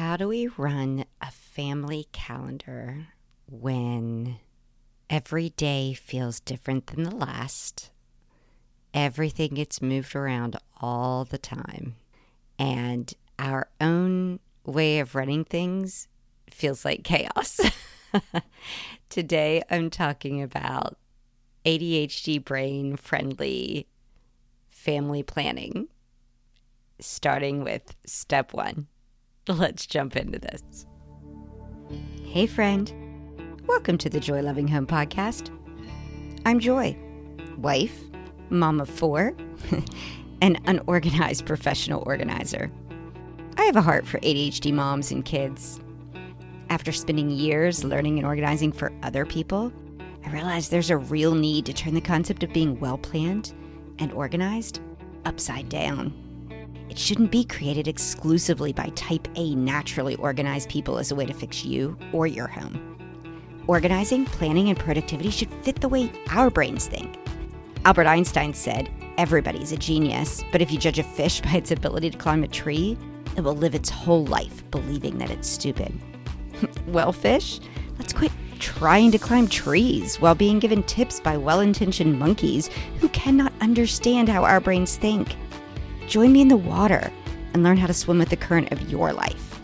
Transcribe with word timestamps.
How 0.00 0.16
do 0.16 0.28
we 0.28 0.46
run 0.46 1.04
a 1.20 1.30
family 1.30 2.06
calendar 2.10 3.08
when 3.46 4.38
every 5.10 5.50
day 5.50 5.92
feels 5.92 6.40
different 6.40 6.86
than 6.86 7.02
the 7.02 7.14
last? 7.14 7.90
Everything 8.94 9.52
gets 9.52 9.82
moved 9.82 10.16
around 10.16 10.56
all 10.80 11.26
the 11.26 11.36
time. 11.36 11.96
And 12.58 13.12
our 13.38 13.68
own 13.78 14.40
way 14.64 15.00
of 15.00 15.14
running 15.14 15.44
things 15.44 16.08
feels 16.48 16.82
like 16.82 17.04
chaos. 17.04 17.60
Today, 19.10 19.62
I'm 19.70 19.90
talking 19.90 20.40
about 20.40 20.96
ADHD 21.66 22.42
brain 22.42 22.96
friendly 22.96 23.86
family 24.70 25.22
planning, 25.22 25.88
starting 27.00 27.62
with 27.62 27.94
step 28.06 28.54
one. 28.54 28.86
Let's 29.58 29.84
jump 29.84 30.16
into 30.16 30.38
this. 30.38 30.86
Hey, 32.24 32.46
friend. 32.46 32.92
Welcome 33.66 33.98
to 33.98 34.08
the 34.08 34.20
Joy 34.20 34.42
Loving 34.42 34.68
Home 34.68 34.86
Podcast. 34.86 35.50
I'm 36.46 36.60
Joy, 36.60 36.96
wife, 37.58 37.98
mom 38.50 38.80
of 38.80 38.88
four, 38.88 39.34
and 40.40 40.60
unorganized 40.66 41.46
professional 41.46 42.04
organizer. 42.06 42.70
I 43.56 43.64
have 43.64 43.74
a 43.74 43.82
heart 43.82 44.06
for 44.06 44.20
ADHD 44.20 44.72
moms 44.72 45.10
and 45.10 45.24
kids. 45.24 45.80
After 46.68 46.92
spending 46.92 47.30
years 47.30 47.82
learning 47.82 48.18
and 48.18 48.26
organizing 48.28 48.70
for 48.70 48.92
other 49.02 49.26
people, 49.26 49.72
I 50.24 50.30
realized 50.30 50.70
there's 50.70 50.90
a 50.90 50.96
real 50.96 51.34
need 51.34 51.66
to 51.66 51.72
turn 51.72 51.94
the 51.94 52.00
concept 52.00 52.44
of 52.44 52.52
being 52.52 52.78
well 52.78 52.98
planned 52.98 53.52
and 53.98 54.12
organized 54.12 54.78
upside 55.24 55.68
down. 55.68 56.29
It 56.90 56.98
shouldn't 56.98 57.30
be 57.30 57.44
created 57.44 57.86
exclusively 57.86 58.72
by 58.72 58.88
type 58.96 59.28
A 59.36 59.54
naturally 59.54 60.16
organized 60.16 60.68
people 60.68 60.98
as 60.98 61.12
a 61.12 61.14
way 61.14 61.24
to 61.24 61.32
fix 61.32 61.64
you 61.64 61.96
or 62.12 62.26
your 62.26 62.48
home. 62.48 62.96
Organizing, 63.68 64.24
planning, 64.24 64.70
and 64.70 64.78
productivity 64.78 65.30
should 65.30 65.54
fit 65.62 65.80
the 65.80 65.88
way 65.88 66.10
our 66.30 66.50
brains 66.50 66.88
think. 66.88 67.16
Albert 67.84 68.08
Einstein 68.08 68.52
said, 68.52 68.90
Everybody's 69.18 69.70
a 69.70 69.76
genius, 69.76 70.42
but 70.50 70.60
if 70.60 70.72
you 70.72 70.78
judge 70.78 70.98
a 70.98 71.04
fish 71.04 71.40
by 71.44 71.52
its 71.52 71.70
ability 71.70 72.10
to 72.10 72.18
climb 72.18 72.42
a 72.42 72.48
tree, 72.48 72.98
it 73.36 73.42
will 73.42 73.56
live 73.56 73.76
its 73.76 73.88
whole 73.88 74.26
life 74.26 74.68
believing 74.72 75.16
that 75.18 75.30
it's 75.30 75.48
stupid. 75.48 75.92
well, 76.88 77.12
fish, 77.12 77.60
let's 77.98 78.12
quit 78.12 78.32
trying 78.58 79.12
to 79.12 79.18
climb 79.18 79.46
trees 79.46 80.20
while 80.20 80.34
being 80.34 80.58
given 80.58 80.82
tips 80.82 81.20
by 81.20 81.36
well 81.36 81.60
intentioned 81.60 82.18
monkeys 82.18 82.68
who 82.98 83.08
cannot 83.10 83.52
understand 83.60 84.28
how 84.28 84.42
our 84.42 84.60
brains 84.60 84.96
think. 84.96 85.36
Join 86.10 86.32
me 86.32 86.40
in 86.40 86.48
the 86.48 86.56
water 86.56 87.12
and 87.54 87.62
learn 87.62 87.76
how 87.76 87.86
to 87.86 87.94
swim 87.94 88.18
with 88.18 88.30
the 88.30 88.36
current 88.36 88.72
of 88.72 88.90
your 88.90 89.12
life. 89.12 89.60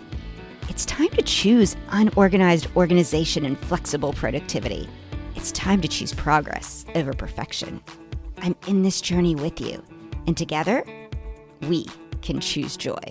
It's 0.69 0.85
time 0.85 1.09
to 1.09 1.23
choose 1.23 1.75
unorganized 1.91 2.69
organization 2.77 3.45
and 3.45 3.59
flexible 3.59 4.13
productivity. 4.13 4.89
It's 5.35 5.51
time 5.51 5.81
to 5.81 5.89
choose 5.89 6.15
progress 6.15 6.87
over 6.95 7.13
perfection. 7.13 7.83
I'm 8.39 8.55
in 8.69 8.85
this 8.85 9.01
journey 9.01 9.35
with 9.35 9.61
you, 9.61 9.83
and 10.29 10.37
together, 10.37 10.85
we 11.63 11.87
can 12.23 12.39
choose 12.39 12.77
joy. 12.77 13.03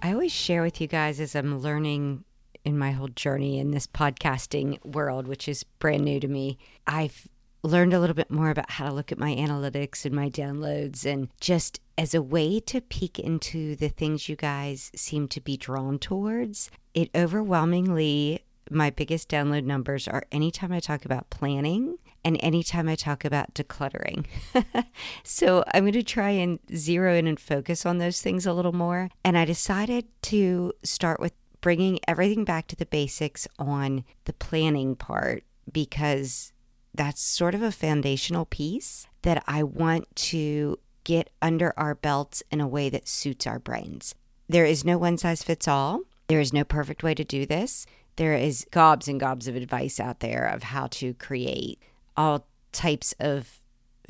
I 0.00 0.14
always 0.14 0.32
share 0.32 0.62
with 0.62 0.80
you 0.80 0.86
guys 0.86 1.20
as 1.20 1.34
I'm 1.34 1.60
learning 1.60 2.24
in 2.64 2.78
my 2.78 2.92
whole 2.92 3.08
journey 3.08 3.58
in 3.58 3.72
this 3.72 3.86
podcasting 3.86 4.82
world, 4.82 5.28
which 5.28 5.46
is 5.46 5.62
brand 5.62 6.06
new 6.06 6.20
to 6.20 6.28
me. 6.28 6.56
I've 6.86 7.28
learned 7.62 7.92
a 7.92 8.00
little 8.00 8.14
bit 8.14 8.30
more 8.30 8.50
about 8.50 8.70
how 8.72 8.86
to 8.88 8.94
look 8.94 9.10
at 9.12 9.18
my 9.18 9.34
analytics 9.34 10.04
and 10.04 10.14
my 10.14 10.28
downloads 10.28 11.04
and 11.04 11.28
just 11.40 11.80
as 11.96 12.14
a 12.14 12.22
way 12.22 12.60
to 12.60 12.80
peek 12.80 13.18
into 13.18 13.74
the 13.76 13.88
things 13.88 14.28
you 14.28 14.36
guys 14.36 14.90
seem 14.94 15.26
to 15.28 15.40
be 15.40 15.56
drawn 15.56 15.98
towards. 15.98 16.70
It 16.94 17.10
overwhelmingly, 17.14 18.44
my 18.70 18.90
biggest 18.90 19.28
download 19.28 19.64
numbers 19.64 20.06
are 20.06 20.24
anytime 20.30 20.72
I 20.72 20.80
talk 20.80 21.04
about 21.04 21.30
planning 21.30 21.96
and 22.24 22.38
anytime 22.40 22.88
I 22.88 22.94
talk 22.94 23.24
about 23.24 23.54
decluttering. 23.54 24.26
so 25.22 25.64
I'm 25.72 25.84
going 25.84 25.92
to 25.94 26.02
try 26.02 26.30
and 26.30 26.58
zero 26.74 27.14
in 27.14 27.26
and 27.26 27.40
focus 27.40 27.86
on 27.86 27.98
those 27.98 28.20
things 28.20 28.46
a 28.46 28.52
little 28.52 28.72
more. 28.72 29.10
And 29.24 29.38
I 29.38 29.44
decided 29.44 30.06
to 30.22 30.72
start 30.82 31.20
with 31.20 31.32
bringing 31.60 31.98
everything 32.06 32.44
back 32.44 32.66
to 32.68 32.76
the 32.76 32.86
basics 32.86 33.48
on 33.58 34.04
the 34.24 34.32
planning 34.32 34.94
part 34.94 35.44
because 35.72 36.52
that's 36.98 37.22
sort 37.22 37.54
of 37.54 37.62
a 37.62 37.70
foundational 37.70 38.44
piece 38.44 39.06
that 39.22 39.42
I 39.46 39.62
want 39.62 40.14
to 40.16 40.78
get 41.04 41.30
under 41.40 41.72
our 41.76 41.94
belts 41.94 42.42
in 42.50 42.60
a 42.60 42.66
way 42.66 42.90
that 42.90 43.08
suits 43.08 43.46
our 43.46 43.60
brains. 43.60 44.16
There 44.48 44.64
is 44.64 44.84
no 44.84 44.98
one 44.98 45.16
size 45.16 45.44
fits 45.44 45.68
all. 45.68 46.02
There 46.26 46.40
is 46.40 46.52
no 46.52 46.64
perfect 46.64 47.04
way 47.04 47.14
to 47.14 47.24
do 47.24 47.46
this. 47.46 47.86
There 48.16 48.34
is 48.34 48.66
gobs 48.72 49.06
and 49.06 49.20
gobs 49.20 49.46
of 49.46 49.54
advice 49.54 50.00
out 50.00 50.18
there 50.18 50.44
of 50.46 50.64
how 50.64 50.88
to 50.88 51.14
create 51.14 51.80
all 52.16 52.46
types 52.72 53.14
of 53.20 53.60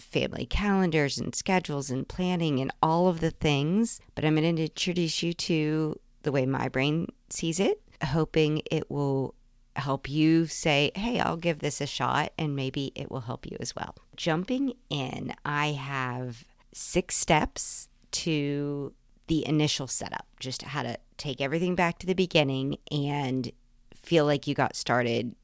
family 0.01 0.47
calendars 0.47 1.19
and 1.19 1.35
schedules 1.35 1.91
and 1.91 2.09
planning 2.09 2.59
and 2.59 2.73
all 2.83 3.07
of 3.09 3.21
the 3.21 3.33
things. 3.33 4.01
But 4.15 4.25
I'm 4.25 4.35
going 4.35 4.57
to 4.57 4.63
introduce 4.63 5.23
you 5.23 5.35
to 5.35 6.01
the 6.23 6.33
way 6.33 6.47
my 6.47 6.69
brain 6.69 7.09
sees 7.29 7.61
it, 7.61 7.83
hoping 8.03 8.63
it 8.71 8.91
will 8.91 9.35
help 9.79 10.09
you 10.09 10.47
say, 10.47 10.91
hey, 10.95 11.21
I'll 11.21 11.37
give 11.37 11.61
this 11.61 11.81
a 11.81 11.87
shot, 11.87 12.33
and 12.39 12.57
maybe 12.57 12.93
it 12.95 13.11
will 13.11 13.21
help 13.21 13.47
you 13.47 13.57
as 13.61 13.75
well. 13.75 13.95
Jumping 14.17 14.75
in, 14.91 15.35
I 15.45 15.69
have 15.73 16.45
six 16.73 17.17
steps 17.17 17.89
to 18.11 18.93
the 19.27 19.47
initial 19.47 19.87
setup, 19.87 20.27
just 20.41 20.63
how 20.63 20.83
to 20.83 20.99
take 21.17 21.41
everything 21.41 21.75
back 21.75 21.99
to 21.99 22.07
the 22.07 22.15
beginning 22.15 22.79
and 22.91 23.53
feel 23.95 24.25
like 24.25 24.47
you 24.47 24.55
got 24.55 24.77
started 24.77 25.35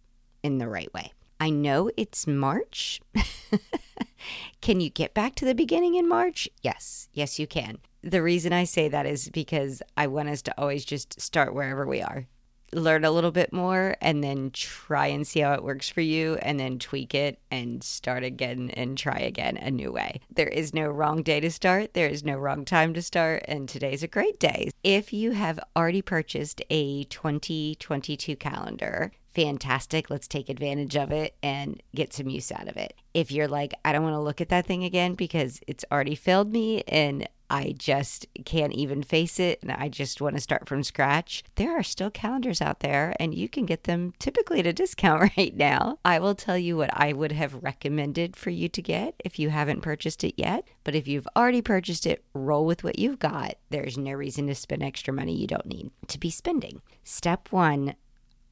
in 0.43 0.59
the 0.59 0.69
right 0.69 0.93
way. 0.95 1.13
I 1.41 1.51
know 1.51 1.91
it's 1.97 2.27
March. 2.27 3.01
can 4.61 4.81
you 4.81 4.89
get 4.89 5.13
back 5.13 5.35
to 5.37 5.45
the 5.45 5.55
beginning 5.55 5.97
in 5.97 6.09
March? 6.09 6.49
Yes, 6.63 7.09
yes, 7.13 7.39
you 7.39 7.47
can. 7.47 7.79
The 8.03 8.23
reason 8.23 8.53
I 8.53 8.65
say 8.65 8.89
that 8.89 9.07
is 9.07 9.29
because 9.29 9.83
I 9.97 10.07
want 10.07 10.29
us 10.29 10.43
to 10.43 10.55
always 10.59 10.85
just 10.85 11.21
start 11.21 11.55
wherever 11.55 11.87
we 11.87 12.01
are 12.01 12.27
learn 12.75 13.05
a 13.05 13.11
little 13.11 13.31
bit 13.31 13.53
more 13.53 13.97
and 14.01 14.23
then 14.23 14.51
try 14.53 15.07
and 15.07 15.27
see 15.27 15.41
how 15.41 15.53
it 15.55 15.65
works 15.65 15.89
for 15.89 16.01
you 16.01 16.37
and 16.43 16.59
then 16.59 16.79
tweak 16.79 17.15
it 17.15 17.39
and 17.51 17.83
start 17.83 18.25
again 18.25 18.71
and 18.75 18.99
try 18.99 19.19
again 19.19 19.57
a 19.57 19.71
new 19.71 19.93
way. 19.93 20.21
There 20.31 20.49
is 20.49 20.75
no 20.75 20.89
wrong 20.89 21.23
day 21.23 21.41
to 21.41 21.51
start, 21.51 21.95
there 21.95 22.09
is 22.09 22.25
no 22.25 22.37
wrong 22.37 22.65
time 22.65 22.95
to 22.95 23.03
start, 23.03 23.45
and 23.47 23.69
today's 23.69 24.03
a 24.03 24.09
great 24.09 24.39
day. 24.39 24.71
If 24.83 25.13
you 25.13 25.33
have 25.33 25.61
already 25.77 26.03
purchased 26.03 26.63
a 26.71 27.05
2022 27.05 28.37
calendar, 28.37 29.13
fantastic. 29.35 30.11
Let's 30.11 30.29
take 30.29 30.49
advantage 30.49 30.97
of 30.97 31.11
it 31.13 31.37
and 31.43 31.83
get 31.95 32.13
some 32.13 32.29
use 32.29 32.53
out 32.53 32.69
of 32.69 32.77
it. 32.77 32.95
If 33.13 33.31
you're 33.33 33.49
like, 33.49 33.75
I 33.85 33.93
don't 33.93 34.05
want 34.05 34.15
to 34.15 34.21
look 34.21 34.41
at 34.41 34.49
that 34.49 34.67
thing 34.67 34.85
again 34.85 35.15
because 35.15 35.61
it's 35.67 35.85
already 35.91 36.15
failed 36.15 36.53
me 36.53 36.83
and 36.83 37.29
I 37.51 37.75
just 37.77 38.27
can't 38.45 38.73
even 38.73 39.03
face 39.03 39.39
it 39.39 39.61
and 39.63 39.71
I 39.71 39.89
just 39.89 40.21
want 40.21 40.37
to 40.37 40.41
start 40.41 40.69
from 40.69 40.83
scratch, 40.83 41.45
there 41.57 41.79
are 41.79 41.83
still 41.83 42.11
calendars 42.11 42.61
out 42.61 42.81
there 42.81 43.15
and 43.21 43.35
you 43.35 43.49
can 43.49 43.67
get 43.67 43.85
them 43.85 44.13
typically 44.19 44.61
at 44.61 44.67
a 44.67 44.73
discount 44.73 45.33
right 45.37 45.57
now. 45.57 45.99
I 46.05 46.19
will 46.19 46.35
tell 46.35 46.59
you 46.59 46.77
what 46.77 46.91
I 46.93 47.13
would 47.13 47.33
have 47.33 47.63
recommended 47.63 48.37
for 48.37 48.51
you 48.51 48.69
to 48.69 48.83
get 48.83 49.15
if 49.25 49.39
you 49.39 49.51
haven't 49.51 49.83
purchased 49.83 50.25
it 50.25 50.35
yet. 50.37 50.67
But 50.85 50.95
if 50.95 51.07
you've 51.07 51.29
already 51.37 51.63
purchased 51.63 52.07
it, 52.07 52.25
roll 52.35 52.65
with 52.65 52.85
what 52.85 52.99
you've 52.99 53.19
got. 53.19 53.57
There's 53.71 53.99
no 53.99 54.13
reason 54.13 54.47
to 54.49 54.55
spend 54.55 54.83
extra 54.83 55.13
money 55.13 55.35
you 55.35 55.47
don't 55.47 55.67
need 55.67 55.91
to 56.09 56.19
be 56.19 56.31
spending. 56.31 56.83
Step 57.05 57.49
one 57.51 57.95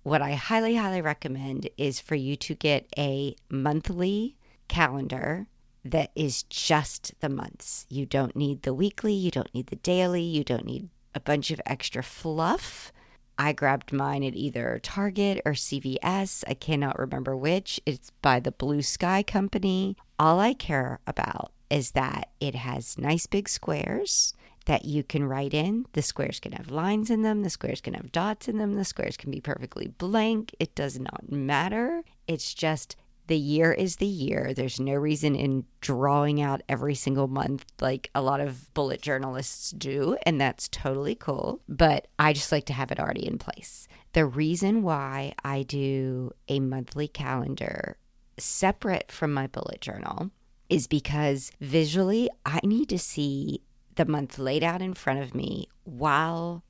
what 0.03 0.21
I 0.21 0.33
highly, 0.33 0.75
highly 0.75 1.01
recommend 1.01 1.69
is 1.77 2.01
for 2.01 2.17
you 2.17 2.35
to 2.37 2.55
get 2.55 2.89
a 2.99 3.37
monthly 3.49 4.37
calendar 4.67 5.47
that 5.85 6.11
is 6.15 6.45
just 6.45 7.13
the 7.21 7.29
months. 7.29 7.87
You 7.89 8.07
don't 8.07 8.37
need 8.37 8.63
the 8.63 8.75
weekly, 8.75 9.15
you 9.15 9.31
don't 9.31 9.55
need 9.55 9.67
the 9.69 9.77
daily, 9.77 10.23
you 10.23 10.45
don't 10.45 10.65
need 10.65 10.89
a 11.15 11.21
bunch 11.21 11.51
of 11.51 11.61
extra 11.67 12.03
fluff. 12.03 12.93
I 13.39 13.53
grabbed 13.53 13.93
mine 13.93 14.23
at 14.23 14.37
either 14.37 14.79
Target 14.83 15.41
or 15.45 15.53
CVS. 15.53 16.45
I 16.47 16.55
cannot 16.55 16.99
remember 16.99 17.37
which. 17.37 17.81
It's 17.87 18.11
by 18.23 18.41
the 18.41 18.53
Blue 18.53 18.83
Sky 18.83 19.23
Company. 19.23 19.97
All 20.19 20.39
I 20.39 20.55
care 20.55 21.01
about 21.07 21.51
is 21.71 21.93
that 21.93 22.31
it 22.41 22.55
has 22.55 22.99
nice 22.99 23.27
big 23.27 23.49
squares 23.49 24.35
that 24.67 24.85
you 24.85 25.03
can 25.03 25.25
write 25.25 25.55
in. 25.55 25.87
The 25.93 26.03
squares 26.03 26.39
can 26.39 26.53
have 26.53 26.71
lines 26.71 27.11
in 27.11 27.23
them, 27.23 27.43
the 27.43 27.51
squares 27.51 27.81
can 27.81 27.95
have 27.95 28.13
dots 28.13 28.49
in 28.49 28.59
them, 28.59 28.77
the 28.77 28.85
squares 28.85 29.17
can 29.17 29.31
be 29.31 29.41
perfectly 29.41 29.89
blank. 29.89 30.55
It 30.61 30.75
does 30.75 31.01
not 31.01 31.33
matter. 31.33 32.05
It's 32.29 32.55
just 32.55 32.97
the 33.27 33.37
year 33.37 33.73
is 33.73 33.97
the 33.97 34.07
year. 34.07 34.53
There's 34.55 34.81
no 34.81 34.95
reason 34.95 35.35
in 35.35 35.65
drawing 35.81 36.41
out 36.41 36.63
every 36.69 36.95
single 36.95 37.29
month 37.29 37.65
like 37.81 38.11
a 38.15 38.23
lot 38.23 38.41
of 38.41 38.73
bullet 38.75 39.01
journalists 39.01 39.71
do, 39.71 40.17
and 40.25 40.41
that's 40.41 40.69
totally 40.69 41.15
cool. 41.15 41.61
But 41.69 42.09
I 42.19 42.33
just 42.33 42.53
like 42.53 42.67
to 42.67 42.73
have 42.73 42.91
it 42.91 43.01
already 43.01 43.27
in 43.27 43.39
place. 43.39 43.89
The 44.13 44.27
reason 44.27 44.83
why 44.83 45.35
I 45.45 45.63
do 45.63 46.33
a 46.49 46.61
monthly 46.61 47.09
calendar 47.09 47.97
separate 48.39 49.11
from 49.11 49.33
my 49.33 49.47
bullet 49.47 49.81
journal 49.81 50.31
is 50.69 50.87
because 50.87 51.53
visually 51.61 52.29
I 52.45 52.61
need 52.63 52.89
to 52.91 52.99
see 52.99 53.63
the 53.95 54.05
month 54.07 54.39
laid 54.39 54.65
out 54.65 54.83
in 54.83 54.95
front 54.95 55.21
of 55.21 55.35
me 55.35 55.69
while 55.85 56.65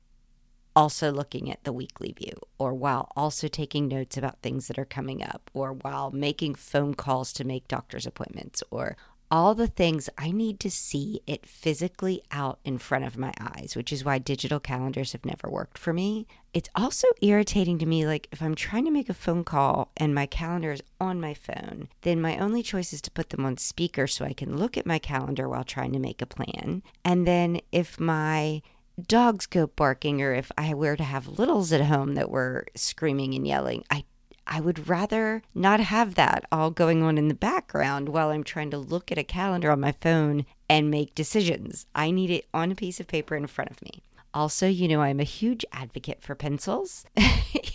also 0.75 1.11
looking 1.11 1.51
at 1.51 1.63
the 1.63 1.73
weekly 1.73 2.11
view 2.11 2.35
or 2.57 2.73
while 2.73 3.11
also 3.15 3.47
taking 3.47 3.87
notes 3.87 4.17
about 4.17 4.41
things 4.41 4.67
that 4.67 4.79
are 4.79 4.85
coming 4.85 5.23
up 5.23 5.49
or 5.53 5.73
while 5.73 6.11
making 6.11 6.55
phone 6.55 6.93
calls 6.93 7.33
to 7.33 7.43
make 7.43 7.67
doctor's 7.67 8.05
appointments 8.05 8.63
or 8.71 8.95
all 9.33 9.55
the 9.55 9.65
things 9.65 10.11
I 10.15 10.29
need 10.29 10.59
to 10.59 10.69
see 10.69 11.21
it 11.25 11.47
physically 11.47 12.21
out 12.31 12.59
in 12.63 12.77
front 12.77 13.05
of 13.05 13.17
my 13.17 13.33
eyes, 13.39 13.75
which 13.75 13.91
is 13.91 14.05
why 14.05 14.19
digital 14.19 14.59
calendars 14.59 15.13
have 15.13 15.25
never 15.25 15.49
worked 15.49 15.79
for 15.79 15.91
me. 15.91 16.27
It's 16.53 16.69
also 16.75 17.07
irritating 17.19 17.79
to 17.79 17.87
me, 17.87 18.05
like 18.05 18.27
if 18.31 18.43
I'm 18.43 18.53
trying 18.53 18.85
to 18.85 18.91
make 18.91 19.09
a 19.09 19.15
phone 19.15 19.43
call 19.43 19.89
and 19.97 20.13
my 20.13 20.27
calendar 20.27 20.71
is 20.71 20.83
on 21.01 21.19
my 21.19 21.33
phone, 21.33 21.89
then 22.01 22.21
my 22.21 22.37
only 22.37 22.61
choice 22.61 22.93
is 22.93 23.01
to 23.01 23.11
put 23.11 23.31
them 23.31 23.43
on 23.43 23.57
speaker 23.57 24.05
so 24.05 24.23
I 24.23 24.33
can 24.33 24.55
look 24.55 24.77
at 24.77 24.85
my 24.85 24.99
calendar 24.99 25.49
while 25.49 25.63
trying 25.63 25.93
to 25.93 25.99
make 25.99 26.21
a 26.21 26.27
plan. 26.27 26.83
And 27.03 27.25
then 27.25 27.59
if 27.71 27.99
my 27.99 28.61
dogs 29.01 29.45
go 29.45 29.67
barking 29.67 30.21
or 30.21 30.33
if 30.33 30.51
I 30.57 30.73
were 30.73 30.95
to 30.95 31.03
have 31.03 31.39
littles 31.39 31.71
at 31.71 31.81
home 31.81 32.15
that 32.15 32.29
were 32.29 32.65
screaming 32.75 33.33
and 33.33 33.47
yelling, 33.47 33.83
I 33.89 34.05
I 34.45 34.59
would 34.59 34.89
rather 34.89 35.41
not 35.55 35.79
have 35.79 36.15
that 36.15 36.45
all 36.51 36.69
going 36.69 37.01
on 37.01 37.17
in 37.17 37.29
the 37.29 37.33
background 37.33 38.09
while 38.09 38.29
I'm 38.29 38.43
trying 38.43 38.71
to 38.71 38.77
look 38.77 39.11
at 39.11 39.17
a 39.17 39.23
calendar 39.23 39.71
on 39.71 39.79
my 39.79 39.93
phone 39.93 40.45
and 40.69 40.91
make 40.91 41.15
decisions. 41.15 41.85
I 41.95 42.11
need 42.11 42.29
it 42.29 42.45
on 42.53 42.71
a 42.71 42.75
piece 42.75 42.99
of 42.99 43.07
paper 43.07 43.35
in 43.37 43.47
front 43.47 43.71
of 43.71 43.81
me. 43.81 44.03
Also, 44.33 44.67
you 44.67 44.87
know, 44.87 45.01
I'm 45.01 45.19
a 45.19 45.25
huge 45.25 45.63
advocate 45.71 46.21
for 46.21 46.35
pencils. 46.35 47.05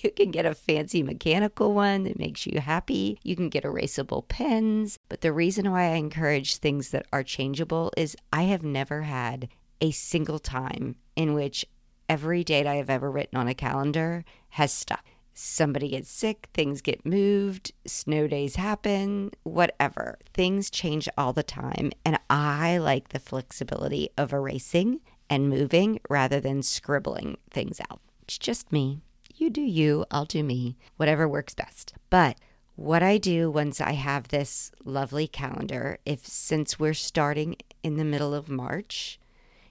you 0.02 0.10
can 0.10 0.30
get 0.30 0.44
a 0.44 0.54
fancy 0.54 1.02
mechanical 1.02 1.72
one 1.72 2.02
that 2.04 2.18
makes 2.18 2.46
you 2.46 2.60
happy. 2.60 3.18
You 3.22 3.36
can 3.36 3.48
get 3.48 3.64
erasable 3.64 4.26
pens. 4.26 4.98
But 5.08 5.20
the 5.20 5.32
reason 5.32 5.70
why 5.70 5.84
I 5.84 5.94
encourage 5.94 6.56
things 6.56 6.90
that 6.90 7.06
are 7.12 7.22
changeable 7.22 7.92
is 7.96 8.16
I 8.32 8.42
have 8.42 8.64
never 8.64 9.02
had 9.02 9.48
a 9.80 9.92
single 9.92 10.40
time 10.40 10.96
in 11.18 11.34
which 11.34 11.66
every 12.08 12.42
date 12.42 12.66
I 12.66 12.76
have 12.76 12.88
ever 12.88 13.10
written 13.10 13.38
on 13.38 13.48
a 13.48 13.54
calendar 13.54 14.24
has 14.50 14.72
stuck 14.72 15.04
somebody 15.38 15.90
gets 15.90 16.10
sick, 16.10 16.48
things 16.52 16.80
get 16.80 17.06
moved, 17.06 17.70
snow 17.86 18.26
days 18.26 18.56
happen, 18.56 19.30
whatever. 19.44 20.18
Things 20.34 20.68
change 20.68 21.08
all 21.16 21.32
the 21.32 21.44
time. 21.44 21.92
And 22.04 22.18
I 22.28 22.78
like 22.78 23.10
the 23.10 23.20
flexibility 23.20 24.08
of 24.18 24.32
erasing 24.32 25.00
and 25.30 25.48
moving 25.48 26.00
rather 26.10 26.40
than 26.40 26.62
scribbling 26.62 27.38
things 27.52 27.80
out. 27.88 28.00
It's 28.22 28.36
just 28.36 28.72
me. 28.72 29.00
You 29.36 29.48
do 29.48 29.60
you, 29.60 30.04
I'll 30.10 30.24
do 30.24 30.42
me, 30.42 30.76
whatever 30.96 31.28
works 31.28 31.54
best. 31.54 31.94
But 32.10 32.36
what 32.74 33.04
I 33.04 33.16
do 33.16 33.48
once 33.48 33.80
I 33.80 33.92
have 33.92 34.28
this 34.28 34.72
lovely 34.84 35.28
calendar, 35.28 35.98
if 36.04 36.26
since 36.26 36.80
we're 36.80 36.94
starting 36.94 37.56
in 37.84 37.96
the 37.96 38.04
middle 38.04 38.34
of 38.34 38.48
March, 38.48 39.20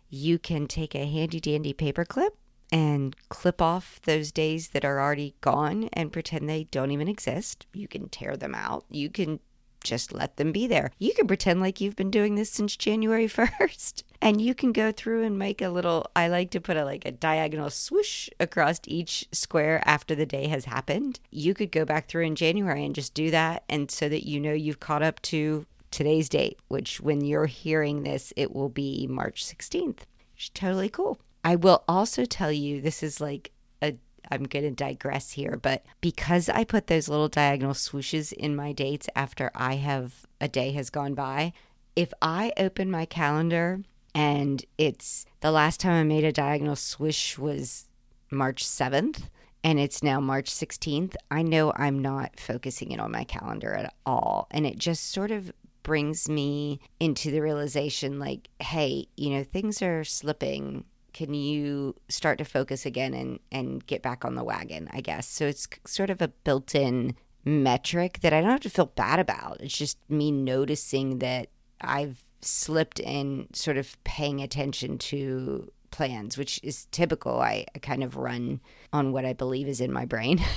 you 0.09 0.39
can 0.39 0.67
take 0.67 0.95
a 0.95 1.05
handy 1.05 1.39
dandy 1.39 1.73
paperclip 1.73 2.31
and 2.71 3.15
clip 3.29 3.61
off 3.61 4.01
those 4.03 4.31
days 4.31 4.69
that 4.69 4.83
are 4.83 4.99
already 4.99 5.35
gone 5.41 5.89
and 5.93 6.11
pretend 6.11 6.49
they 6.49 6.65
don't 6.65 6.91
even 6.91 7.07
exist. 7.07 7.65
You 7.73 7.87
can 7.87 8.09
tear 8.09 8.35
them 8.35 8.53
out. 8.53 8.85
You 8.89 9.09
can 9.09 9.39
just 9.83 10.11
let 10.11 10.35
them 10.35 10.51
be 10.51 10.67
there. 10.67 10.91
You 10.99 11.13
can 11.13 11.27
pretend 11.27 11.61
like 11.61 11.79
you've 11.79 11.95
been 11.95 12.11
doing 12.11 12.35
this 12.35 12.51
since 12.51 12.75
January 12.75 13.27
1st. 13.27 14.03
And 14.21 14.41
you 14.41 14.53
can 14.53 14.71
go 14.73 14.91
through 14.91 15.23
and 15.23 15.39
make 15.39 15.61
a 15.61 15.69
little 15.69 16.09
I 16.15 16.27
like 16.27 16.51
to 16.51 16.61
put 16.61 16.77
a 16.77 16.83
like 16.83 17.05
a 17.05 17.11
diagonal 17.11 17.69
swoosh 17.69 18.29
across 18.39 18.79
each 18.85 19.27
square 19.31 19.81
after 19.85 20.15
the 20.15 20.25
day 20.25 20.47
has 20.47 20.65
happened. 20.65 21.19
You 21.31 21.53
could 21.53 21.71
go 21.71 21.85
back 21.85 22.09
through 22.09 22.25
in 22.25 22.35
January 22.35 22.83
and 22.83 22.95
just 22.95 23.13
do 23.13 23.31
that 23.31 23.63
and 23.69 23.89
so 23.89 24.09
that 24.09 24.27
you 24.27 24.39
know 24.39 24.53
you've 24.53 24.79
caught 24.79 25.03
up 25.03 25.21
to 25.23 25.65
today's 25.91 26.29
date, 26.29 26.59
which 26.67 26.99
when 27.01 27.21
you're 27.21 27.45
hearing 27.45 28.03
this 28.03 28.33
it 28.35 28.53
will 28.53 28.69
be 28.69 29.07
March 29.09 29.45
16th. 29.45 29.99
It's 30.35 30.49
totally 30.49 30.89
cool. 30.89 31.19
I 31.43 31.55
will 31.55 31.83
also 31.87 32.25
tell 32.25 32.51
you 32.51 32.81
this 32.81 33.01
is 33.01 33.21
like 33.21 33.51
a 33.81 33.95
I'm 34.29 34.43
going 34.43 34.65
to 34.65 34.71
digress 34.71 35.31
here, 35.31 35.57
but 35.61 35.85
because 36.01 36.49
I 36.49 36.63
put 36.63 36.87
those 36.87 37.07
little 37.07 37.29
diagonal 37.29 37.73
swooshes 37.73 38.33
in 38.33 38.55
my 38.55 38.73
dates 38.73 39.07
after 39.15 39.51
I 39.55 39.75
have 39.75 40.25
a 40.41 40.47
day 40.47 40.71
has 40.73 40.89
gone 40.89 41.13
by, 41.13 41.53
if 41.95 42.13
I 42.21 42.51
open 42.57 42.91
my 42.91 43.05
calendar 43.05 43.83
and 44.13 44.65
it's 44.77 45.25
the 45.39 45.51
last 45.51 45.79
time 45.79 45.93
I 45.93 46.03
made 46.03 46.25
a 46.25 46.31
diagonal 46.31 46.75
swoosh 46.75 47.37
was 47.37 47.87
March 48.29 48.65
7th 48.65 49.29
and 49.63 49.79
it's 49.79 50.03
now 50.03 50.19
March 50.19 50.49
16th, 50.49 51.15
I 51.31 51.41
know 51.41 51.73
I'm 51.75 51.99
not 51.99 52.39
focusing 52.39 52.91
it 52.91 52.99
on 52.99 53.11
my 53.11 53.23
calendar 53.23 53.73
at 53.73 53.93
all. 54.05 54.47
And 54.51 54.65
it 54.65 54.77
just 54.77 55.11
sort 55.11 55.31
of 55.31 55.51
brings 55.87 56.27
me 56.27 56.81
into 56.99 57.31
the 57.31 57.39
realization 57.39 58.19
like, 58.19 58.49
hey, 58.59 59.07
you 59.15 59.29
know, 59.29 59.41
things 59.41 59.81
are 59.81 60.03
slipping. 60.03 60.83
Can 61.13 61.33
you 61.33 61.95
start 62.09 62.37
to 62.39 62.43
focus 62.43 62.85
again 62.85 63.13
and 63.13 63.39
and 63.53 63.87
get 63.87 64.03
back 64.03 64.25
on 64.25 64.35
the 64.35 64.43
wagon 64.43 64.89
i 64.91 64.99
guess? 64.99 65.27
So 65.29 65.47
it's 65.47 65.65
sort 65.85 66.09
of 66.09 66.21
a 66.21 66.27
built-in 66.27 67.15
metric 67.45 68.19
that 68.21 68.33
i 68.33 68.41
don't 68.41 68.49
have 68.49 68.59
to 68.59 68.69
feel 68.69 68.87
bad 68.87 69.17
about. 69.19 69.61
It's 69.61 69.77
just 69.77 69.97
me 70.09 70.29
noticing 70.29 71.19
that 71.19 71.47
i've 71.79 72.21
slipped 72.41 72.99
in 72.99 73.47
sort 73.53 73.77
of 73.77 74.01
paying 74.03 74.41
attention 74.41 74.97
to 74.97 75.71
plans 75.97 76.37
which 76.37 76.59
is 76.61 76.85
typical. 76.91 77.41
I, 77.41 77.65
I 77.75 77.79
kind 77.79 78.03
of 78.03 78.15
run 78.15 78.61
on 78.93 79.11
what 79.11 79.25
i 79.25 79.33
believe 79.33 79.67
is 79.67 79.81
in 79.81 79.91
my 79.91 80.05
brain. 80.05 80.39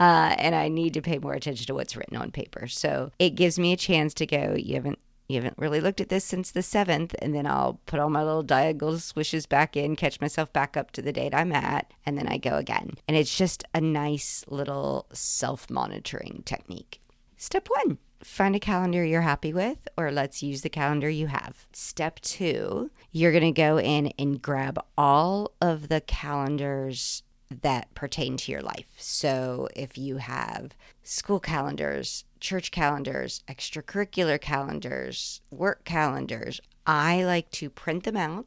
Uh, 0.00 0.34
and 0.38 0.56
i 0.56 0.66
need 0.66 0.92
to 0.92 1.00
pay 1.00 1.16
more 1.18 1.34
attention 1.34 1.64
to 1.64 1.74
what's 1.74 1.96
written 1.96 2.16
on 2.16 2.32
paper. 2.32 2.66
So 2.66 3.12
it 3.20 3.36
gives 3.36 3.56
me 3.56 3.72
a 3.72 3.76
chance 3.76 4.12
to 4.14 4.26
go 4.26 4.56
you 4.58 4.74
haven't 4.74 4.98
you 5.28 5.36
haven't 5.36 5.56
really 5.56 5.80
looked 5.80 6.00
at 6.00 6.08
this 6.08 6.24
since 6.24 6.50
the 6.50 6.60
7th 6.60 7.14
and 7.20 7.32
then 7.32 7.46
i'll 7.46 7.80
put 7.86 8.00
all 8.00 8.10
my 8.10 8.24
little 8.24 8.42
diagonal 8.42 8.98
swishes 8.98 9.46
back 9.46 9.76
in 9.76 9.94
catch 9.94 10.20
myself 10.20 10.52
back 10.52 10.76
up 10.76 10.90
to 10.90 11.00
the 11.00 11.12
date 11.12 11.32
i'm 11.32 11.52
at 11.52 11.92
and 12.04 12.18
then 12.18 12.26
i 12.26 12.36
go 12.36 12.56
again. 12.56 12.90
And 13.06 13.16
it's 13.16 13.38
just 13.38 13.62
a 13.72 13.80
nice 13.80 14.44
little 14.48 15.06
self-monitoring 15.12 16.42
technique. 16.44 17.00
Step 17.36 17.68
one 17.84 17.98
find 18.24 18.56
a 18.56 18.60
calendar 18.60 19.04
you're 19.04 19.20
happy 19.20 19.52
with 19.52 19.86
or 19.96 20.10
let's 20.10 20.42
use 20.42 20.62
the 20.62 20.68
calendar 20.70 21.10
you 21.10 21.26
have 21.26 21.66
step 21.72 22.18
two 22.20 22.90
you're 23.12 23.32
going 23.32 23.44
to 23.44 23.52
go 23.52 23.78
in 23.78 24.06
and 24.18 24.42
grab 24.42 24.78
all 24.96 25.52
of 25.60 25.88
the 25.88 26.00
calendars 26.00 27.22
that 27.62 27.94
pertain 27.94 28.36
to 28.36 28.52
your 28.52 28.62
life. 28.62 28.88
So 28.96 29.68
if 29.76 29.96
you 29.98 30.16
have 30.16 30.72
school 31.02 31.40
calendars, 31.40 32.24
church 32.40 32.70
calendars, 32.70 33.42
extracurricular 33.48 34.40
calendars, 34.40 35.40
work 35.50 35.84
calendars, 35.84 36.60
I 36.86 37.22
like 37.24 37.50
to 37.52 37.70
print 37.70 38.04
them 38.04 38.16
out. 38.16 38.46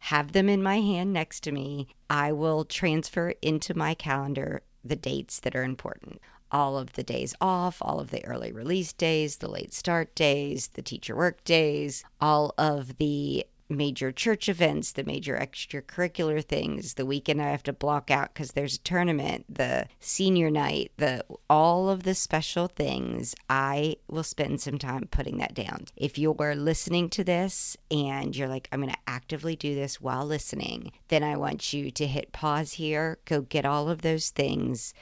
have 0.00 0.32
them 0.32 0.48
in 0.48 0.62
my 0.62 0.80
hand 0.80 1.12
next 1.12 1.40
to 1.44 1.52
me. 1.52 1.88
I 2.08 2.32
will 2.32 2.64
transfer 2.64 3.34
into 3.42 3.74
my 3.74 3.94
calendar 3.94 4.62
the 4.84 4.96
dates 4.96 5.40
that 5.40 5.56
are 5.56 5.64
important 5.64 6.20
all 6.54 6.78
of 6.78 6.92
the 6.92 7.02
days 7.02 7.34
off, 7.40 7.78
all 7.82 7.98
of 7.98 8.10
the 8.10 8.24
early 8.24 8.52
release 8.52 8.92
days, 8.92 9.38
the 9.38 9.50
late 9.50 9.74
start 9.74 10.14
days, 10.14 10.68
the 10.68 10.82
teacher 10.82 11.16
work 11.16 11.42
days, 11.44 12.04
all 12.20 12.54
of 12.56 12.96
the 12.98 13.44
major 13.68 14.12
church 14.12 14.48
events, 14.48 14.92
the 14.92 15.04
major 15.04 15.36
extracurricular 15.36 16.44
things, 16.44 16.94
the 16.94 17.06
weekend 17.06 17.42
I 17.42 17.50
have 17.50 17.62
to 17.64 17.72
block 17.72 18.10
out 18.10 18.32
because 18.32 18.52
there's 18.52 18.76
a 18.76 18.80
tournament, 18.80 19.46
the 19.48 19.86
senior 20.00 20.50
night, 20.50 20.92
the 20.96 21.24
all 21.50 21.88
of 21.88 22.02
the 22.02 22.14
special 22.14 22.68
things, 22.68 23.34
I 23.48 23.96
will 24.08 24.22
spend 24.22 24.60
some 24.60 24.78
time 24.78 25.08
putting 25.10 25.38
that 25.38 25.54
down. 25.54 25.86
If 25.96 26.18
you're 26.18 26.54
listening 26.54 27.08
to 27.10 27.24
this 27.24 27.76
and 27.90 28.36
you're 28.36 28.48
like, 28.48 28.68
I'm 28.70 28.80
going 28.80 28.92
to 28.92 28.98
actively 29.08 29.56
do 29.56 29.74
this 29.74 30.00
while 30.00 30.24
listening, 30.26 30.92
then 31.08 31.22
I 31.22 31.36
want 31.36 31.72
you 31.72 31.90
to 31.90 32.06
hit 32.06 32.32
pause 32.32 32.74
here, 32.74 33.18
go 33.24 33.40
get 33.40 33.64
all 33.64 33.88
of 33.88 34.02
those 34.02 34.30
things 34.30 34.94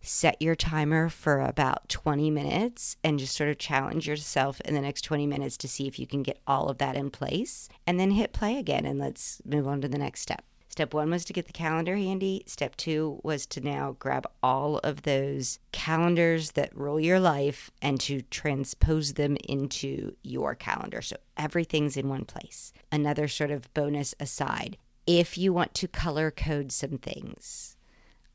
set 0.00 0.40
your 0.40 0.54
timer 0.54 1.08
for 1.08 1.40
about 1.40 1.88
20 1.88 2.30
minutes 2.30 2.96
and 3.04 3.18
just 3.18 3.36
sort 3.36 3.50
of 3.50 3.58
challenge 3.58 4.08
yourself 4.08 4.60
in 4.62 4.74
the 4.74 4.80
next 4.80 5.02
20 5.02 5.26
minutes 5.26 5.56
to 5.58 5.68
see 5.68 5.86
if 5.86 5.98
you 5.98 6.06
can 6.06 6.22
get 6.22 6.40
all 6.46 6.68
of 6.68 6.78
that 6.78 6.96
in 6.96 7.10
place 7.10 7.68
and 7.86 7.98
then 8.00 8.12
hit 8.12 8.32
play 8.32 8.56
again 8.58 8.86
and 8.86 8.98
let's 8.98 9.42
move 9.44 9.66
on 9.66 9.80
to 9.80 9.88
the 9.88 9.98
next 9.98 10.20
step. 10.20 10.44
Step 10.68 10.94
one 10.94 11.10
was 11.10 11.24
to 11.24 11.32
get 11.32 11.46
the 11.46 11.52
calendar 11.52 11.96
handy. 11.96 12.44
Step 12.46 12.76
two 12.76 13.18
was 13.24 13.44
to 13.44 13.60
now 13.60 13.96
grab 13.98 14.24
all 14.40 14.78
of 14.78 15.02
those 15.02 15.58
calendars 15.72 16.52
that 16.52 16.74
rule 16.76 17.00
your 17.00 17.18
life 17.18 17.72
and 17.82 17.98
to 18.00 18.22
transpose 18.22 19.14
them 19.14 19.36
into 19.48 20.14
your 20.22 20.54
calendar. 20.54 21.02
So 21.02 21.16
everything's 21.36 21.96
in 21.96 22.08
one 22.08 22.24
place. 22.24 22.72
Another 22.92 23.26
sort 23.26 23.50
of 23.50 23.72
bonus 23.74 24.14
aside 24.20 24.76
if 25.06 25.36
you 25.36 25.52
want 25.52 25.74
to 25.74 25.88
color 25.88 26.30
code 26.30 26.70
some 26.70 26.98
things, 26.98 27.76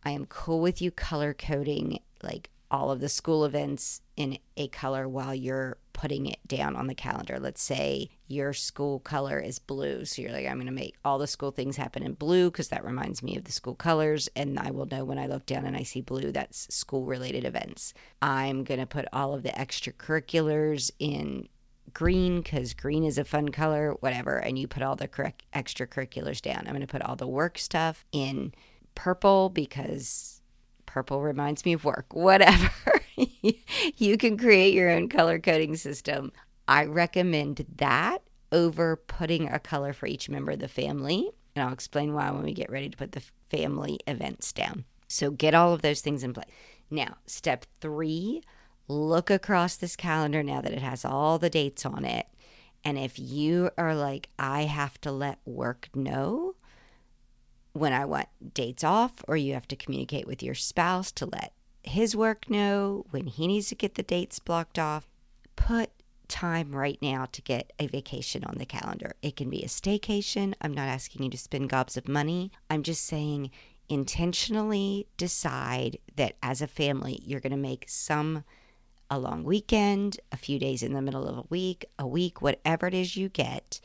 I 0.05 0.11
am 0.11 0.25
cool 0.27 0.61
with 0.61 0.81
you 0.81 0.91
color 0.91 1.33
coding 1.33 1.99
like 2.21 2.51
all 2.71 2.91
of 2.91 2.99
the 2.99 3.09
school 3.09 3.45
events 3.45 4.01
in 4.15 4.37
a 4.57 4.67
color 4.67 5.07
while 5.07 5.33
you're 5.33 5.77
putting 5.93 6.25
it 6.25 6.39
down 6.47 6.75
on 6.75 6.87
the 6.87 6.95
calendar. 6.95 7.39
Let's 7.39 7.61
say 7.61 8.09
your 8.27 8.53
school 8.53 8.99
color 8.99 9.39
is 9.39 9.59
blue. 9.59 10.03
So 10.05 10.21
you're 10.21 10.31
like, 10.31 10.45
I'm 10.45 10.55
going 10.55 10.65
to 10.65 10.71
make 10.71 10.95
all 11.05 11.17
the 11.17 11.27
school 11.27 11.51
things 11.51 11.77
happen 11.77 12.03
in 12.03 12.13
blue 12.13 12.51
because 12.51 12.67
that 12.67 12.83
reminds 12.83 13.23
me 13.23 13.37
of 13.37 13.45
the 13.45 13.51
school 13.51 13.75
colors. 13.75 14.27
And 14.35 14.59
I 14.59 14.71
will 14.71 14.87
know 14.87 15.05
when 15.05 15.17
I 15.17 15.27
look 15.27 15.45
down 15.45 15.65
and 15.65 15.77
I 15.77 15.83
see 15.83 16.01
blue, 16.01 16.31
that's 16.31 16.73
school 16.73 17.05
related 17.05 17.45
events. 17.45 17.93
I'm 18.21 18.63
going 18.63 18.79
to 18.79 18.85
put 18.85 19.05
all 19.13 19.33
of 19.33 19.43
the 19.43 19.49
extracurriculars 19.49 20.91
in 20.99 21.47
green 21.93 22.41
because 22.41 22.73
green 22.73 23.05
is 23.05 23.17
a 23.17 23.23
fun 23.23 23.49
color, 23.49 23.95
whatever. 24.01 24.37
And 24.37 24.59
you 24.59 24.67
put 24.67 24.83
all 24.83 24.95
the 24.95 25.07
correct 25.07 25.43
extracurriculars 25.53 26.41
down. 26.41 26.65
I'm 26.65 26.73
going 26.73 26.81
to 26.81 26.87
put 26.87 27.03
all 27.03 27.15
the 27.15 27.27
work 27.27 27.57
stuff 27.57 28.05
in 28.11 28.53
purple 28.95 29.49
because 29.49 30.41
purple 30.85 31.21
reminds 31.21 31.65
me 31.65 31.73
of 31.73 31.85
work, 31.85 32.05
whatever. 32.13 32.71
you 33.97 34.17
can 34.17 34.37
create 34.37 34.73
your 34.73 34.89
own 34.89 35.09
color 35.09 35.39
coding 35.39 35.75
system. 35.75 36.31
I 36.67 36.85
recommend 36.85 37.65
that 37.75 38.19
over 38.51 38.95
putting 38.95 39.47
a 39.47 39.59
color 39.59 39.93
for 39.93 40.07
each 40.07 40.29
member 40.29 40.51
of 40.51 40.59
the 40.59 40.67
family. 40.67 41.29
And 41.55 41.63
I'll 41.63 41.73
explain 41.73 42.13
why 42.13 42.31
when 42.31 42.43
we 42.43 42.53
get 42.53 42.71
ready 42.71 42.89
to 42.89 42.97
put 42.97 43.11
the 43.11 43.23
family 43.49 43.99
events 44.07 44.51
down. 44.51 44.85
So 45.07 45.31
get 45.31 45.53
all 45.53 45.73
of 45.73 45.81
those 45.81 46.01
things 46.01 46.23
in 46.23 46.33
place. 46.33 46.47
Now, 46.89 47.17
step 47.25 47.65
three 47.79 48.41
look 48.87 49.29
across 49.29 49.75
this 49.75 49.95
calendar 49.95 50.43
now 50.43 50.61
that 50.61 50.73
it 50.73 50.81
has 50.81 51.03
all 51.05 51.39
the 51.39 51.49
dates 51.49 51.85
on 51.85 52.05
it. 52.05 52.27
And 52.83 52.97
if 52.97 53.17
you 53.17 53.71
are 53.77 53.95
like, 53.95 54.29
I 54.37 54.63
have 54.63 54.99
to 55.01 55.11
let 55.11 55.39
work 55.45 55.89
know 55.95 56.54
when 57.75 57.91
I 57.91 58.05
want 58.05 58.29
dates 58.53 58.85
off, 58.85 59.21
or 59.27 59.35
you 59.35 59.53
have 59.53 59.67
to 59.67 59.75
communicate 59.75 60.25
with 60.25 60.41
your 60.41 60.55
spouse 60.55 61.11
to 61.11 61.25
let 61.25 61.51
his 61.83 62.15
work 62.15 62.49
know 62.49 63.05
when 63.11 63.27
he 63.27 63.47
needs 63.47 63.67
to 63.67 63.75
get 63.75 63.95
the 63.95 64.03
dates 64.03 64.39
blocked 64.39 64.79
off, 64.79 65.09
put 65.57 65.89
time 66.29 66.73
right 66.73 66.97
now 67.01 67.25
to 67.33 67.41
get 67.41 67.73
a 67.77 67.87
vacation 67.87 68.45
on 68.45 68.55
the 68.57 68.65
calendar. 68.65 69.15
It 69.21 69.35
can 69.35 69.49
be 69.49 69.61
a 69.61 69.67
staycation. 69.67 70.53
I'm 70.61 70.73
not 70.73 70.87
asking 70.87 71.23
you 71.23 71.29
to 71.31 71.37
spend 71.37 71.69
gobs 71.69 71.97
of 71.97 72.07
money. 72.07 72.49
I'm 72.69 72.81
just 72.81 73.03
saying 73.03 73.51
intentionally 73.89 75.07
decide 75.17 75.97
that 76.15 76.37
as 76.41 76.61
a 76.61 76.67
family, 76.67 77.19
you're 77.25 77.41
going 77.41 77.51
to 77.51 77.57
make 77.57 77.89
some 77.89 78.45
a 79.11 79.19
long 79.19 79.43
weekend, 79.43 80.17
a 80.31 80.37
few 80.37 80.59
days 80.59 80.81
in 80.81 80.93
the 80.93 81.01
middle 81.01 81.27
of 81.27 81.37
a 81.37 81.45
week, 81.49 81.83
a 81.99 82.07
week, 82.07 82.41
whatever 82.41 82.87
it 82.87 82.93
is 82.93 83.17
you 83.17 83.27
get, 83.27 83.81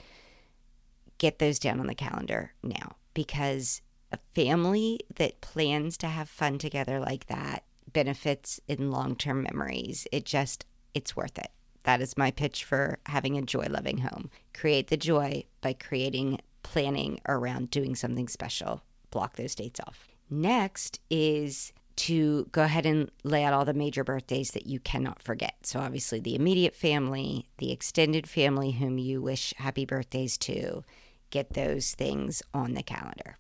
get 1.19 1.41
those 1.41 1.59
down 1.59 1.81
on 1.81 1.89
the 1.89 1.95
calendar 1.95 2.53
now 2.63 2.95
because 3.15 3.83
a 4.13 4.19
family 4.35 5.01
that 5.17 5.41
plans 5.41 5.97
to 5.99 6.09
have 6.09 6.29
fun 6.29 6.59
together 6.59 6.99
like 7.01 7.27
that 7.27 7.65
benefits 7.93 8.61
in 8.69 8.91
long-term 8.91 9.43
memories. 9.43 10.07
It 10.13 10.25
just 10.25 10.65
it's 10.95 11.17
worth 11.17 11.39
it. 11.39 11.51
That 11.85 12.01
is 12.01 12.19
my 12.19 12.31
pitch 12.31 12.65
for 12.65 12.99
having 13.07 13.39
a 13.39 13.43
joy 13.43 13.67
loving 13.71 13.99
home. 13.99 14.31
Create 14.53 14.89
the 14.89 14.97
joy 14.97 15.45
by 15.61 15.73
creating 15.73 16.41
planning 16.63 17.21
around 17.27 17.71
doing 17.71 17.95
something 17.95 18.29
special. 18.29 18.83
Block 19.11 19.37
those 19.37 19.55
dates 19.55 19.81
off. 19.81 20.09
Next 20.29 21.01
is 21.09 21.73
to 21.97 22.47
go 22.53 22.63
ahead 22.63 22.87
and 22.87 23.11
lay 23.25 23.45
out 23.45 23.53
all 23.53 23.65
the 23.65 23.75
major 23.75 24.05
birthdays 24.05 24.53
that 24.53 24.67
you 24.67 24.79
cannot 24.81 25.23
forget. 25.23 25.55
So, 25.65 25.81
obviously, 25.81 26.21
the 26.21 26.35
immediate 26.35 26.75
family, 26.75 27.49
the 27.59 27.73
extended 27.73 28.29
family 28.29 28.73
whom 28.73 28.99
you 28.99 29.21
wish 29.21 29.53
happy 29.57 29.85
birthdays 29.85 30.39
to, 30.39 30.83
get 31.31 31.55
those 31.55 31.93
things 31.93 32.43
on 32.53 32.75
the 32.75 32.83
calendar. 32.83 33.37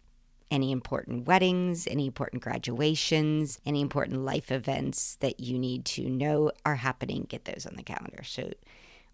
Any 0.51 0.73
important 0.73 1.27
weddings, 1.27 1.87
any 1.87 2.07
important 2.07 2.43
graduations, 2.43 3.61
any 3.65 3.81
important 3.81 4.25
life 4.25 4.51
events 4.51 5.17
that 5.21 5.39
you 5.39 5.59
need 5.59 5.85
to 5.87 6.09
know 6.09 6.51
are 6.65 6.77
happening, 6.77 7.27
get 7.29 7.45
those 7.45 7.67
on 7.67 7.77
the 7.77 7.83
calendar. 7.83 8.25
So, 8.25 8.51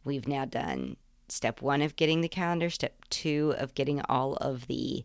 we've 0.05 0.29
now 0.29 0.47
done 0.47 0.97
step 1.29 1.61
one 1.61 1.83
of 1.83 1.97
getting 1.97 2.21
the 2.21 2.29
calendar, 2.29 2.71
step 2.71 3.05
two 3.11 3.55
of 3.59 3.75
getting 3.75 4.01
all 4.03 4.35
of 4.37 4.67
the 4.67 5.05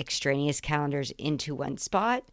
extraneous 0.00 0.60
calendars 0.60 1.12
into 1.12 1.54
one 1.54 1.76
spot. 1.76 2.24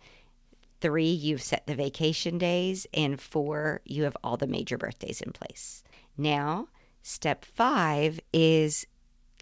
Three, 0.80 1.10
you've 1.10 1.42
set 1.42 1.68
the 1.68 1.75
vacation 1.75 2.38
days. 2.38 2.88
And 2.94 3.20
four, 3.20 3.82
you 3.86 4.04
have 4.04 4.18
all 4.24 4.38
the 4.38 4.48
major 4.48 4.77
birthdays 4.77 5.22
in 5.22 5.34
place. 5.34 5.84
Now, 6.18 6.70
step 7.01 7.44
five 7.44 8.20
is 8.32 8.88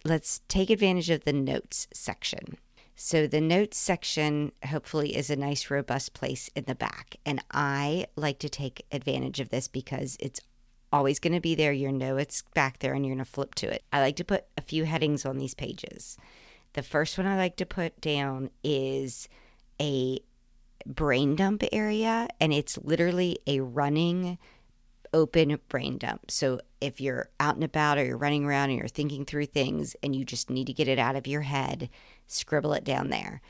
let's 0.05 0.41
take 0.47 0.69
advantage 0.69 1.09
of 1.09 1.25
the 1.25 1.33
notes 1.33 1.87
section. 1.91 2.57
So, 2.95 3.27
the 3.27 3.41
notes 3.41 3.77
section 3.77 4.53
hopefully 4.65 5.17
is 5.17 5.29
a 5.29 5.35
nice, 5.35 5.69
robust 5.69 6.13
place 6.13 6.49
in 6.55 6.63
the 6.65 6.75
back. 6.75 7.17
And 7.25 7.43
I 7.51 8.05
like 8.15 8.39
to 8.39 8.47
take 8.47 8.85
advantage 8.91 9.41
of 9.41 9.49
this 9.49 9.67
because 9.67 10.15
it's 10.21 10.39
always 10.93 11.19
going 11.19 11.33
to 11.33 11.41
be 11.41 11.55
there. 11.55 11.73
You 11.73 11.91
know 11.91 12.15
it's 12.15 12.43
back 12.53 12.79
there 12.79 12.93
and 12.93 13.05
you're 13.05 13.15
going 13.15 13.25
to 13.25 13.29
flip 13.29 13.53
to 13.55 13.67
it. 13.67 13.83
I 13.91 13.99
like 13.99 14.15
to 14.17 14.23
put 14.23 14.45
a 14.57 14.61
few 14.61 14.85
headings 14.85 15.25
on 15.25 15.37
these 15.37 15.53
pages. 15.53 16.17
The 16.71 16.83
first 16.83 17.17
one 17.17 17.27
I 17.27 17.35
like 17.35 17.57
to 17.57 17.65
put 17.65 17.99
down 17.99 18.49
is 18.63 19.27
a 19.81 20.19
brain 20.85 21.35
dump 21.35 21.63
area, 21.71 22.27
and 22.39 22.53
it's 22.53 22.77
literally 22.77 23.39
a 23.47 23.59
running 23.59 24.37
open 25.13 25.57
brain 25.67 25.97
dump. 25.97 26.29
So 26.29 26.59
if 26.85 27.01
you're 27.01 27.29
out 27.39 27.55
and 27.55 27.63
about 27.63 27.97
or 27.97 28.05
you're 28.05 28.17
running 28.17 28.45
around 28.45 28.69
and 28.69 28.79
you're 28.79 28.87
thinking 28.87 29.25
through 29.25 29.47
things 29.47 29.95
and 30.01 30.15
you 30.15 30.23
just 30.23 30.49
need 30.49 30.67
to 30.67 30.73
get 30.73 30.87
it 30.87 30.99
out 30.99 31.15
of 31.15 31.27
your 31.27 31.41
head, 31.41 31.89
scribble 32.27 32.73
it 32.73 32.83
down 32.83 33.09
there 33.09 33.41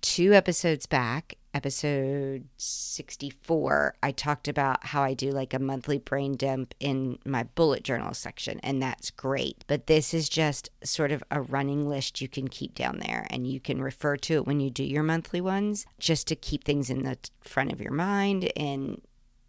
two 0.00 0.32
episodes 0.32 0.86
back, 0.86 1.34
episode 1.54 2.46
64, 2.56 3.94
I 4.02 4.12
talked 4.12 4.46
about 4.46 4.86
how 4.86 5.02
I 5.02 5.14
do 5.14 5.30
like 5.30 5.54
a 5.54 5.58
monthly 5.58 5.98
brain 5.98 6.36
dump 6.36 6.74
in 6.78 7.18
my 7.24 7.42
bullet 7.42 7.82
journal 7.82 8.14
section, 8.14 8.60
and 8.62 8.80
that's 8.80 9.10
great. 9.10 9.64
But 9.66 9.86
this 9.86 10.14
is 10.14 10.28
just 10.28 10.70
sort 10.84 11.10
of 11.10 11.24
a 11.30 11.40
running 11.40 11.88
list 11.88 12.20
you 12.20 12.28
can 12.28 12.48
keep 12.48 12.74
down 12.74 13.00
there, 13.00 13.26
and 13.30 13.46
you 13.46 13.60
can 13.60 13.82
refer 13.82 14.16
to 14.16 14.34
it 14.34 14.46
when 14.46 14.60
you 14.60 14.70
do 14.70 14.84
your 14.84 15.02
monthly 15.02 15.40
ones 15.40 15.86
just 15.98 16.26
to 16.28 16.36
keep 16.36 16.64
things 16.64 16.90
in 16.90 17.02
the 17.02 17.18
front 17.40 17.72
of 17.72 17.80
your 17.80 17.92
mind 17.92 18.52
and 18.56 19.00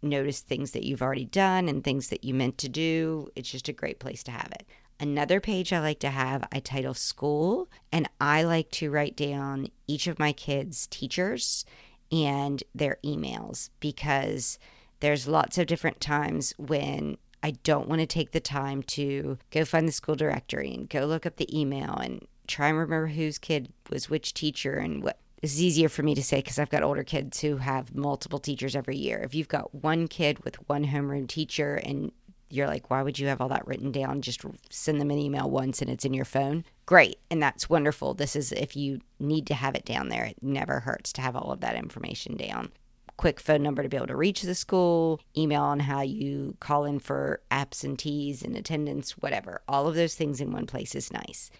notice 0.02 0.40
things 0.40 0.72
that 0.72 0.84
you've 0.84 1.02
already 1.02 1.24
done 1.24 1.68
and 1.68 1.82
things 1.82 2.08
that 2.08 2.24
you 2.24 2.34
meant 2.34 2.58
to 2.58 2.68
do. 2.68 3.28
It's 3.36 3.50
just 3.50 3.68
a 3.68 3.72
great 3.72 3.98
place 3.98 4.22
to 4.24 4.30
have 4.30 4.50
it. 4.52 4.66
Another 4.98 5.40
page 5.40 5.72
I 5.72 5.80
like 5.80 5.98
to 6.00 6.10
have, 6.10 6.46
I 6.52 6.60
title 6.60 6.92
school, 6.92 7.70
and 7.90 8.08
I 8.20 8.42
like 8.42 8.70
to 8.72 8.90
write 8.90 9.16
down 9.16 9.68
each 9.86 10.06
of 10.06 10.18
my 10.18 10.32
kids' 10.32 10.86
teachers 10.86 11.64
and 12.12 12.62
their 12.74 12.98
emails 13.02 13.70
because 13.80 14.58
there's 15.00 15.26
lots 15.26 15.56
of 15.56 15.66
different 15.66 16.00
times 16.00 16.52
when 16.58 17.16
I 17.42 17.52
don't 17.52 17.88
want 17.88 18.00
to 18.00 18.06
take 18.06 18.32
the 18.32 18.40
time 18.40 18.82
to 18.84 19.38
go 19.50 19.64
find 19.64 19.88
the 19.88 19.92
school 19.92 20.16
directory 20.16 20.74
and 20.74 20.88
go 20.88 21.06
look 21.06 21.24
up 21.24 21.36
the 21.36 21.58
email 21.58 21.94
and 21.94 22.26
try 22.46 22.68
and 22.68 22.76
remember 22.76 23.06
whose 23.06 23.38
kid 23.38 23.72
was 23.88 24.10
which 24.10 24.34
teacher 24.34 24.74
and 24.74 25.02
what 25.02 25.18
is 25.42 25.62
easier 25.62 25.88
for 25.88 26.02
me 26.02 26.14
to 26.14 26.22
say 26.22 26.38
because 26.38 26.58
I've 26.58 26.70
got 26.70 26.82
older 26.82 27.04
kids 27.04 27.40
who 27.40 27.56
have 27.56 27.94
multiple 27.94 28.38
teachers 28.38 28.76
every 28.76 28.96
year. 28.96 29.18
If 29.18 29.34
you've 29.34 29.48
got 29.48 29.74
one 29.74 30.06
kid 30.06 30.44
with 30.44 30.56
one 30.68 30.86
homeroom 30.86 31.28
teacher 31.28 31.76
and 31.76 32.12
you're 32.50 32.66
like, 32.66 32.90
why 32.90 33.02
would 33.02 33.18
you 33.18 33.28
have 33.28 33.40
all 33.40 33.48
that 33.48 33.66
written 33.66 33.92
down? 33.92 34.22
Just 34.22 34.44
send 34.68 35.00
them 35.00 35.10
an 35.10 35.18
email 35.18 35.48
once 35.48 35.80
and 35.80 35.90
it's 35.90 36.04
in 36.04 36.12
your 36.12 36.24
phone. 36.24 36.64
Great. 36.84 37.18
And 37.30 37.42
that's 37.42 37.70
wonderful. 37.70 38.12
This 38.14 38.34
is 38.34 38.52
if 38.52 38.76
you 38.76 39.00
need 39.18 39.46
to 39.46 39.54
have 39.54 39.74
it 39.74 39.84
down 39.84 40.08
there, 40.08 40.24
it 40.24 40.42
never 40.42 40.80
hurts 40.80 41.12
to 41.14 41.22
have 41.22 41.36
all 41.36 41.52
of 41.52 41.60
that 41.60 41.76
information 41.76 42.36
down. 42.36 42.72
Quick 43.16 43.38
phone 43.38 43.62
number 43.62 43.82
to 43.82 43.88
be 43.88 43.96
able 43.96 44.08
to 44.08 44.16
reach 44.16 44.42
the 44.42 44.54
school, 44.54 45.20
email 45.36 45.62
on 45.62 45.80
how 45.80 46.00
you 46.00 46.56
call 46.58 46.84
in 46.84 46.98
for 46.98 47.40
absentees 47.50 48.42
and 48.42 48.56
attendance, 48.56 49.12
whatever. 49.18 49.60
All 49.68 49.86
of 49.86 49.94
those 49.94 50.14
things 50.14 50.40
in 50.40 50.52
one 50.52 50.66
place 50.66 50.94
is 50.94 51.12
nice. 51.12 51.50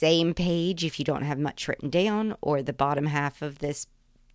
Same 0.00 0.32
page 0.32 0.82
if 0.82 0.98
you 0.98 1.04
don't 1.04 1.24
have 1.24 1.38
much 1.38 1.68
written 1.68 1.90
down, 1.90 2.34
or 2.40 2.62
the 2.62 2.72
bottom 2.72 3.04
half 3.04 3.42
of 3.42 3.58
this 3.58 3.86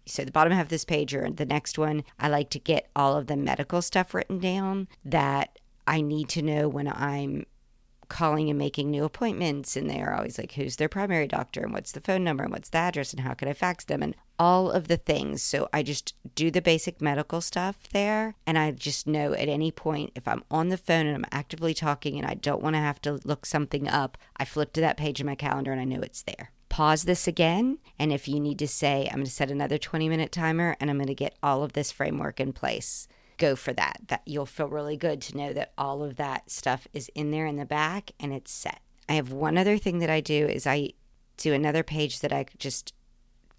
so 0.05 0.23
the 0.23 0.31
bottom 0.31 0.53
half 0.53 0.65
of 0.65 0.69
this 0.69 0.85
page 0.85 1.15
or 1.15 1.27
the 1.27 1.43
next 1.43 1.79
one, 1.79 2.03
I 2.19 2.27
like 2.27 2.51
to 2.51 2.59
get 2.59 2.87
all 2.95 3.17
of 3.17 3.25
the 3.25 3.35
medical 3.35 3.81
stuff 3.81 4.13
written 4.13 4.37
down 4.37 4.87
that 5.03 5.57
I 5.87 6.01
need 6.01 6.29
to 6.29 6.43
know 6.43 6.69
when 6.69 6.87
I'm 6.87 7.47
calling 8.15 8.49
and 8.49 8.57
making 8.57 8.89
new 8.89 9.03
appointments 9.03 9.75
and 9.75 9.89
they're 9.89 10.15
always 10.15 10.37
like 10.37 10.53
who's 10.53 10.77
their 10.77 10.87
primary 10.87 11.27
doctor 11.27 11.63
and 11.63 11.73
what's 11.73 11.91
the 11.91 11.99
phone 11.99 12.23
number 12.23 12.45
and 12.45 12.53
what's 12.53 12.69
the 12.69 12.77
address 12.77 13.11
and 13.11 13.23
how 13.23 13.33
can 13.33 13.49
I 13.49 13.53
fax 13.53 13.83
them 13.83 14.01
and 14.01 14.15
all 14.39 14.71
of 14.71 14.87
the 14.87 14.95
things. 14.95 15.43
So 15.43 15.67
I 15.73 15.83
just 15.83 16.13
do 16.33 16.49
the 16.49 16.61
basic 16.61 17.01
medical 17.01 17.41
stuff 17.41 17.89
there 17.91 18.35
and 18.47 18.57
I 18.57 18.71
just 18.71 19.05
know 19.05 19.33
at 19.33 19.49
any 19.49 19.69
point 19.69 20.13
if 20.15 20.29
I'm 20.29 20.45
on 20.49 20.69
the 20.69 20.77
phone 20.77 21.07
and 21.07 21.15
I'm 21.17 21.25
actively 21.29 21.73
talking 21.73 22.17
and 22.17 22.25
I 22.25 22.35
don't 22.35 22.63
want 22.63 22.77
to 22.77 22.79
have 22.79 23.01
to 23.01 23.19
look 23.25 23.45
something 23.45 23.89
up, 23.89 24.17
I 24.37 24.45
flip 24.45 24.71
to 24.73 24.81
that 24.81 24.95
page 24.95 25.19
in 25.19 25.25
my 25.25 25.35
calendar 25.35 25.73
and 25.73 25.81
I 25.81 25.83
know 25.83 25.99
it's 25.99 26.21
there 26.21 26.51
pause 26.67 27.03
this 27.03 27.25
again. 27.25 27.77
And 27.97 28.11
if 28.11 28.27
you 28.27 28.37
need 28.37 28.59
to 28.59 28.67
say, 28.67 29.07
I'm 29.07 29.19
going 29.19 29.25
to 29.25 29.31
set 29.31 29.49
another 29.49 29.77
20 29.77 30.09
minute 30.09 30.33
timer 30.33 30.75
and 30.81 30.89
I'm 30.89 30.97
going 30.97 31.07
to 31.07 31.15
get 31.15 31.37
all 31.41 31.63
of 31.63 31.71
this 31.71 31.89
framework 31.89 32.41
in 32.41 32.51
place, 32.51 33.07
go 33.37 33.55
for 33.55 33.73
that. 33.73 34.01
That 34.07 34.21
you'll 34.25 34.45
feel 34.45 34.67
really 34.67 34.97
good 34.97 35.21
to 35.21 35.37
know 35.37 35.53
that 35.53 35.73
all 35.77 36.03
of 36.03 36.15
that 36.17 36.49
stuff 36.49 36.87
is 36.93 37.09
in 37.15 37.31
there 37.31 37.45
in 37.45 37.57
the 37.57 37.65
back 37.65 38.11
and 38.19 38.33
it's 38.33 38.51
set. 38.51 38.81
I 39.07 39.13
have 39.13 39.31
one 39.31 39.57
other 39.57 39.77
thing 39.77 39.99
that 39.99 40.09
I 40.09 40.21
do 40.21 40.47
is 40.47 40.65
I 40.65 40.91
do 41.37 41.53
another 41.53 41.83
page 41.83 42.21
that 42.21 42.33
I 42.33 42.45
just 42.57 42.93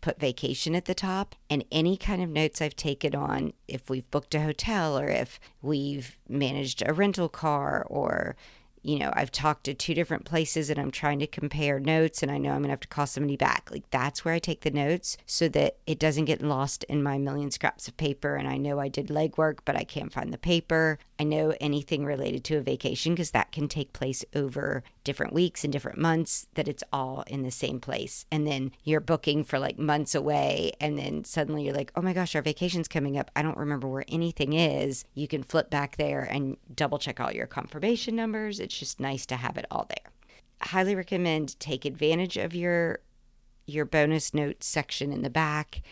put 0.00 0.20
vacation 0.20 0.74
at 0.74 0.84
the 0.84 0.94
top 0.94 1.34
and 1.50 1.64
any 1.72 1.96
kind 1.96 2.22
of 2.22 2.28
notes 2.28 2.62
I've 2.62 2.76
taken 2.76 3.14
on 3.14 3.52
if 3.66 3.90
we've 3.90 4.08
booked 4.10 4.34
a 4.34 4.42
hotel 4.42 4.98
or 4.98 5.08
if 5.08 5.40
we've 5.62 6.18
managed 6.28 6.82
a 6.86 6.92
rental 6.92 7.28
car 7.28 7.84
or 7.88 8.36
you 8.86 8.98
know, 9.00 9.10
I've 9.14 9.32
talked 9.32 9.64
to 9.64 9.74
two 9.74 9.94
different 9.94 10.24
places 10.24 10.70
and 10.70 10.78
I'm 10.78 10.92
trying 10.92 11.18
to 11.18 11.26
compare 11.26 11.80
notes 11.80 12.22
and 12.22 12.30
I 12.30 12.38
know 12.38 12.50
I'm 12.50 12.58
going 12.58 12.64
to 12.64 12.70
have 12.70 12.80
to 12.80 12.88
call 12.88 13.06
somebody 13.06 13.36
back. 13.36 13.68
Like 13.70 13.90
that's 13.90 14.24
where 14.24 14.32
I 14.32 14.38
take 14.38 14.60
the 14.60 14.70
notes 14.70 15.16
so 15.26 15.48
that 15.48 15.76
it 15.86 15.98
doesn't 15.98 16.26
get 16.26 16.40
lost 16.40 16.84
in 16.84 17.02
my 17.02 17.18
million 17.18 17.50
scraps 17.50 17.88
of 17.88 17.96
paper 17.96 18.36
and 18.36 18.46
I 18.46 18.56
know 18.56 18.78
I 18.78 18.88
did 18.88 19.08
legwork 19.08 19.58
but 19.64 19.76
I 19.76 19.82
can't 19.82 20.12
find 20.12 20.32
the 20.32 20.38
paper. 20.38 20.98
I 21.18 21.24
know 21.24 21.54
anything 21.60 22.04
related 22.04 22.44
to 22.44 22.58
a 22.58 22.62
vacation 22.62 23.14
because 23.14 23.30
that 23.30 23.52
can 23.52 23.68
take 23.68 23.92
place 23.92 24.24
over 24.34 24.82
different 25.02 25.32
weeks 25.32 25.64
and 25.64 25.72
different 25.72 25.98
months, 25.98 26.46
that 26.54 26.68
it's 26.68 26.84
all 26.92 27.24
in 27.26 27.42
the 27.42 27.50
same 27.50 27.80
place. 27.80 28.26
And 28.30 28.46
then 28.46 28.72
you're 28.84 29.00
booking 29.00 29.42
for 29.42 29.58
like 29.58 29.78
months 29.78 30.14
away. 30.14 30.72
And 30.80 30.98
then 30.98 31.24
suddenly 31.24 31.64
you're 31.64 31.74
like, 31.74 31.92
oh 31.96 32.02
my 32.02 32.12
gosh, 32.12 32.34
our 32.34 32.42
vacation's 32.42 32.88
coming 32.88 33.18
up. 33.18 33.30
I 33.34 33.42
don't 33.42 33.56
remember 33.56 33.88
where 33.88 34.04
anything 34.08 34.52
is. 34.52 35.04
You 35.14 35.26
can 35.26 35.42
flip 35.42 35.70
back 35.70 35.96
there 35.96 36.22
and 36.22 36.58
double 36.74 36.98
check 36.98 37.18
all 37.18 37.32
your 37.32 37.46
confirmation 37.46 38.14
numbers. 38.14 38.60
It's 38.60 38.78
just 38.78 39.00
nice 39.00 39.24
to 39.26 39.36
have 39.36 39.56
it 39.56 39.66
all 39.70 39.86
there. 39.88 40.12
Highly 40.60 40.94
recommend 40.94 41.58
take 41.60 41.84
advantage 41.84 42.36
of 42.36 42.54
your 42.54 43.00
your 43.66 43.84
bonus 43.84 44.32
notes 44.32 44.66
section 44.66 45.12
in 45.12 45.22
the 45.22 45.30
back 45.30 45.82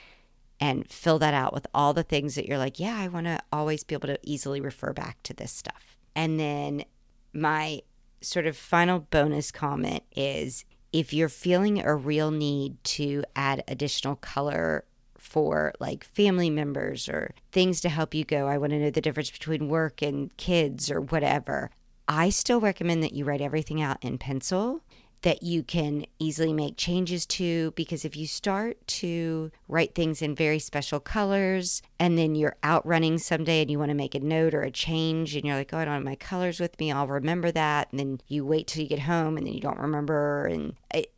and 0.64 0.90
fill 0.90 1.18
that 1.18 1.35
out 1.35 1.52
with 1.52 1.66
all 1.75 1.92
the 1.92 2.02
things 2.02 2.37
that 2.37 2.47
you're 2.47 2.56
like, 2.56 2.80
yeah, 2.80 2.97
I 2.99 3.09
want 3.09 3.26
to 3.26 3.38
always 3.52 3.85
be 3.85 3.94
able 3.94 4.09
to 4.09 4.18
easily 4.23 4.62
refer 4.62 4.94
back 4.94 5.23
to 5.25 5.35
this 5.35 5.52
stuff. 5.52 5.99
And 6.16 6.40
then 6.40 6.87
my 7.35 7.83
sort 8.23 8.47
of 8.47 8.56
final 8.56 9.00
bonus 9.00 9.52
comment 9.52 10.04
is 10.16 10.64
if 10.90 11.12
you're 11.12 11.28
feeling 11.28 11.83
a 11.83 11.94
real 11.94 12.30
need 12.30 12.83
to 12.85 13.25
add 13.37 13.62
additional 13.68 14.16
color 14.16 14.87
for 15.18 15.75
like 15.80 16.02
family 16.02 16.49
members 16.49 17.11
or 17.11 17.35
things 17.52 17.83
to 17.83 17.90
help 17.90 18.14
you 18.14 18.25
go, 18.25 18.47
I 18.47 18.56
want 18.56 18.71
to 18.71 18.78
know 18.78 18.90
the 18.90 19.02
difference 19.02 19.30
between 19.30 19.68
work 19.68 20.00
and 20.00 20.35
kids 20.38 20.90
or 20.90 21.02
whatever. 21.02 21.73
I 22.09 22.30
still 22.30 22.61
recommend 22.61 23.02
that 23.02 23.12
you 23.12 23.26
write 23.26 23.42
everything 23.42 23.83
out 23.83 24.02
in 24.02 24.16
pencil 24.16 24.83
that 25.25 25.43
you 25.43 25.62
can 25.62 26.04
easily 26.19 26.52
make 26.52 26.76
changes 26.76 27.25
to 27.25 27.71
because 27.76 28.04
if 28.04 28.14
you 28.14 28.26
start 28.26 28.76
to 28.87 29.50
write 29.69 29.95
things 29.95 30.21
in 30.21 30.35
very 30.35 30.59
special 30.59 31.00
colors 31.00 31.81
and 31.99 32.19
then 32.19 32.35
you're 32.35 32.57
out 32.62 32.87
running 32.87 33.16
someday 33.16 33.62
and 33.62 33.71
you 33.71 33.78
want 33.78 33.88
to 33.88 33.95
make 33.95 34.14
a 34.14 34.21
note 34.21 34.52
or 34.52 34.61
a 34.61 34.71
change 34.71 35.35
and 35.35 35.47
you're 35.47 35.57
like, 35.57 35.73
oh, 35.73 35.78
I 35.78 35.87
don't 35.87 35.95
have 35.95 36.02
my 36.02 36.14
colors 36.14 36.61
with 36.61 36.78
me, 36.78 36.93
I'll 36.93 37.07
remember 37.07 37.50
that. 37.52 37.88
And 37.90 37.99
then 37.99 38.21
you 38.28 38.45
wait 38.45 38.66
till 38.66 38.83
you 38.83 38.88
get 38.88 39.00
home 39.00 39.38
and 39.38 39.47
then 39.47 39.54
you 39.54 39.61
don't 39.61 39.78
remember. 39.78 40.45
And 40.45 40.75
it, 40.93 41.11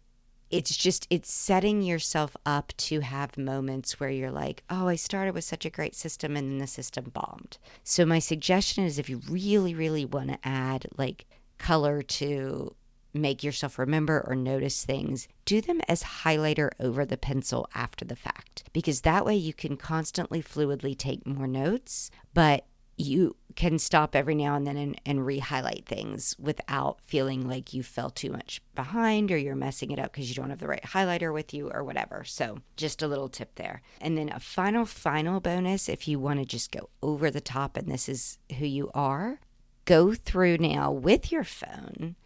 it's 0.53 0.77
just 0.77 1.09
it's 1.11 1.33
setting 1.33 1.83
yourself 1.83 2.37
up 2.47 2.73
to 2.77 3.01
have 3.01 3.37
moments 3.37 3.99
where 3.99 4.11
you're 4.11 4.31
like 4.31 4.63
oh 4.71 4.87
i 4.87 4.95
started 4.95 5.35
with 5.35 5.43
such 5.43 5.65
a 5.65 5.71
great 5.71 5.93
system 5.93 6.37
and 6.37 6.49
then 6.49 6.59
the 6.59 6.69
system 6.69 7.11
bombed 7.13 7.59
so 7.83 8.07
my 8.07 8.21
suggestion 8.21 8.85
is 8.85 8.97
if 8.97 9.11
you 9.11 9.21
really 9.29 9.75
really 9.75 10.05
want 10.05 10.29
to 10.29 10.39
add 10.45 10.87
like 10.97 11.27
color 11.59 12.01
to 12.01 12.73
make 13.21 13.43
yourself 13.43 13.79
remember 13.79 14.25
or 14.27 14.35
notice 14.35 14.85
things, 14.85 15.29
do 15.45 15.61
them 15.61 15.81
as 15.89 16.03
highlighter 16.03 16.71
over 16.81 17.05
the 17.05 17.17
pencil 17.17 17.69
after 17.75 18.05
the 18.05 18.17
fact, 18.17 18.65
because 18.73 19.03
that 19.03 19.25
way 19.25 19.37
you 19.37 19.53
can 19.53 19.77
constantly 19.77 20.43
fluidly 20.43 20.97
take 20.97 21.27
more 21.27 21.47
notes, 21.47 22.11
but 22.35 22.67
you 22.99 23.37
can 23.57 23.79
stop 23.79 24.15
every 24.15 24.35
now 24.35 24.55
and 24.55 24.67
then 24.67 24.77
and, 24.77 25.01
and 25.05 25.27
re-highlight 25.27 25.85
things 25.87 26.35
without 26.39 26.99
feeling 27.05 27.47
like 27.47 27.75
you 27.75 27.83
fell 27.83 28.11
too 28.11 28.31
much 28.31 28.61
behind 28.75 29.31
or 29.31 29.37
you're 29.37 29.55
messing 29.55 29.91
it 29.91 29.99
up 29.99 30.13
because 30.13 30.29
you 30.29 30.35
don't 30.35 30.51
have 30.51 30.59
the 30.59 30.67
right 30.67 30.83
highlighter 30.83 31.33
with 31.33 31.53
you 31.53 31.71
or 31.71 31.85
whatever. 31.85 32.25
So 32.25 32.61
just 32.77 33.03
a 33.03 33.09
little 33.09 33.29
tip 33.29 33.55
there. 33.57 33.83
And 34.01 34.17
then 34.17 34.31
a 34.31 34.41
final 34.41 34.87
final 34.87 35.41
bonus 35.41 35.89
if 35.89 36.09
you 36.09 36.19
want 36.19 36.41
to 36.41 36.47
just 36.47 36.71
go 36.71 36.89
over 37.03 37.31
the 37.31 37.41
top 37.41 37.77
and 37.77 37.89
this 37.89 38.09
is 38.09 38.39
who 38.59 38.67
you 38.67 38.91
are 38.95 39.41
go 39.87 40.13
through 40.13 40.59
now 40.59 40.91
with 40.91 41.33
your 41.33 41.45
phone 41.45 42.17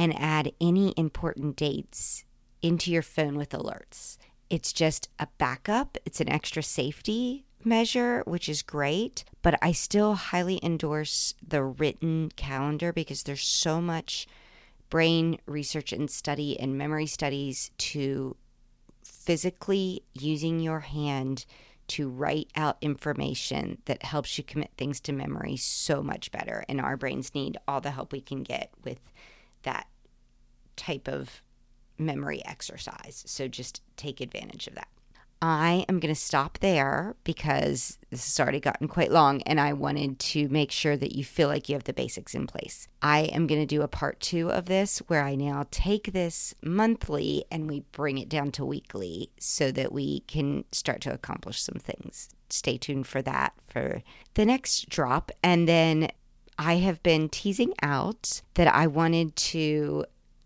and 0.00 0.18
add 0.18 0.50
any 0.62 0.94
important 0.96 1.56
dates 1.56 2.24
into 2.62 2.90
your 2.90 3.02
phone 3.02 3.36
with 3.36 3.50
alerts. 3.50 4.16
It's 4.48 4.72
just 4.72 5.10
a 5.18 5.28
backup, 5.36 5.98
it's 6.06 6.22
an 6.22 6.30
extra 6.30 6.62
safety 6.62 7.44
measure, 7.62 8.22
which 8.26 8.48
is 8.48 8.62
great, 8.62 9.24
but 9.42 9.58
I 9.60 9.72
still 9.72 10.14
highly 10.14 10.58
endorse 10.62 11.34
the 11.46 11.62
written 11.62 12.30
calendar 12.34 12.94
because 12.94 13.24
there's 13.24 13.42
so 13.42 13.82
much 13.82 14.26
brain 14.88 15.38
research 15.44 15.92
and 15.92 16.10
study 16.10 16.58
and 16.58 16.78
memory 16.78 17.06
studies 17.06 17.70
to 17.76 18.38
physically 19.04 20.02
using 20.14 20.60
your 20.60 20.80
hand 20.80 21.44
to 21.88 22.08
write 22.08 22.50
out 22.56 22.78
information 22.80 23.82
that 23.84 24.02
helps 24.02 24.38
you 24.38 24.44
commit 24.44 24.70
things 24.78 24.98
to 25.00 25.12
memory 25.12 25.58
so 25.58 26.02
much 26.02 26.32
better. 26.32 26.64
And 26.70 26.80
our 26.80 26.96
brains 26.96 27.34
need 27.34 27.58
all 27.68 27.82
the 27.82 27.90
help 27.90 28.12
we 28.12 28.22
can 28.22 28.44
get 28.44 28.70
with 28.82 29.00
that 29.62 29.86
type 30.80 31.08
of 31.08 31.42
memory 31.98 32.42
exercise. 32.46 33.22
So 33.26 33.46
just 33.46 33.82
take 33.96 34.20
advantage 34.20 34.66
of 34.66 34.74
that. 34.74 34.88
I 35.42 35.86
am 35.88 36.00
going 36.00 36.14
to 36.14 36.20
stop 36.20 36.58
there 36.58 37.16
because 37.24 37.98
this 38.10 38.26
has 38.26 38.38
already 38.38 38.60
gotten 38.60 38.88
quite 38.88 39.10
long 39.10 39.40
and 39.42 39.58
I 39.58 39.72
wanted 39.72 40.18
to 40.18 40.48
make 40.48 40.70
sure 40.70 40.98
that 40.98 41.16
you 41.16 41.24
feel 41.24 41.48
like 41.48 41.68
you 41.68 41.74
have 41.74 41.84
the 41.84 41.94
basics 41.94 42.34
in 42.34 42.46
place. 42.46 42.88
I 43.00 43.20
am 43.20 43.46
going 43.46 43.60
to 43.60 43.66
do 43.66 43.80
a 43.80 43.88
part 43.88 44.20
two 44.20 44.50
of 44.50 44.66
this 44.66 44.98
where 45.06 45.24
I 45.24 45.34
now 45.36 45.66
take 45.70 46.12
this 46.12 46.54
monthly 46.62 47.44
and 47.50 47.70
we 47.70 47.80
bring 47.92 48.18
it 48.18 48.28
down 48.28 48.50
to 48.52 48.66
weekly 48.66 49.30
so 49.38 49.72
that 49.72 49.92
we 49.92 50.20
can 50.20 50.64
start 50.72 51.00
to 51.02 51.12
accomplish 51.12 51.62
some 51.62 51.80
things. 51.80 52.28
Stay 52.50 52.76
tuned 52.76 53.06
for 53.06 53.22
that 53.22 53.54
for 53.66 54.02
the 54.34 54.44
next 54.44 54.90
drop. 54.90 55.32
And 55.42 55.66
then 55.66 56.10
I 56.58 56.76
have 56.76 57.02
been 57.02 57.30
teasing 57.30 57.72
out 57.82 58.42
that 58.54 58.68
I 58.68 58.86
wanted 58.88 59.36
to 59.36 60.04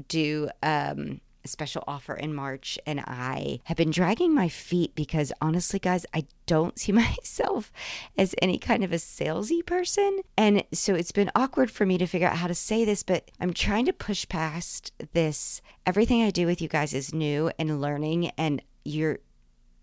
do 0.08 0.48
um, 0.62 1.20
a 1.44 1.48
special 1.48 1.84
offer 1.86 2.14
in 2.14 2.34
March, 2.34 2.78
and 2.86 3.00
I 3.00 3.60
have 3.64 3.76
been 3.76 3.90
dragging 3.90 4.34
my 4.34 4.48
feet 4.48 4.94
because 4.94 5.32
honestly, 5.40 5.78
guys, 5.78 6.06
I 6.14 6.26
don't 6.46 6.78
see 6.78 6.92
myself 6.92 7.70
as 8.16 8.34
any 8.40 8.58
kind 8.58 8.82
of 8.82 8.92
a 8.92 8.96
salesy 8.96 9.64
person. 9.64 10.20
And 10.36 10.64
so 10.72 10.94
it's 10.94 11.12
been 11.12 11.30
awkward 11.34 11.70
for 11.70 11.84
me 11.84 11.98
to 11.98 12.06
figure 12.06 12.28
out 12.28 12.36
how 12.36 12.46
to 12.46 12.54
say 12.54 12.84
this, 12.84 13.02
but 13.02 13.30
I'm 13.40 13.52
trying 13.52 13.84
to 13.86 13.92
push 13.92 14.28
past 14.28 14.92
this. 15.12 15.60
Everything 15.86 16.22
I 16.22 16.30
do 16.30 16.46
with 16.46 16.62
you 16.62 16.68
guys 16.68 16.94
is 16.94 17.14
new 17.14 17.50
and 17.58 17.80
learning, 17.80 18.30
and 18.38 18.62
you're 18.84 19.18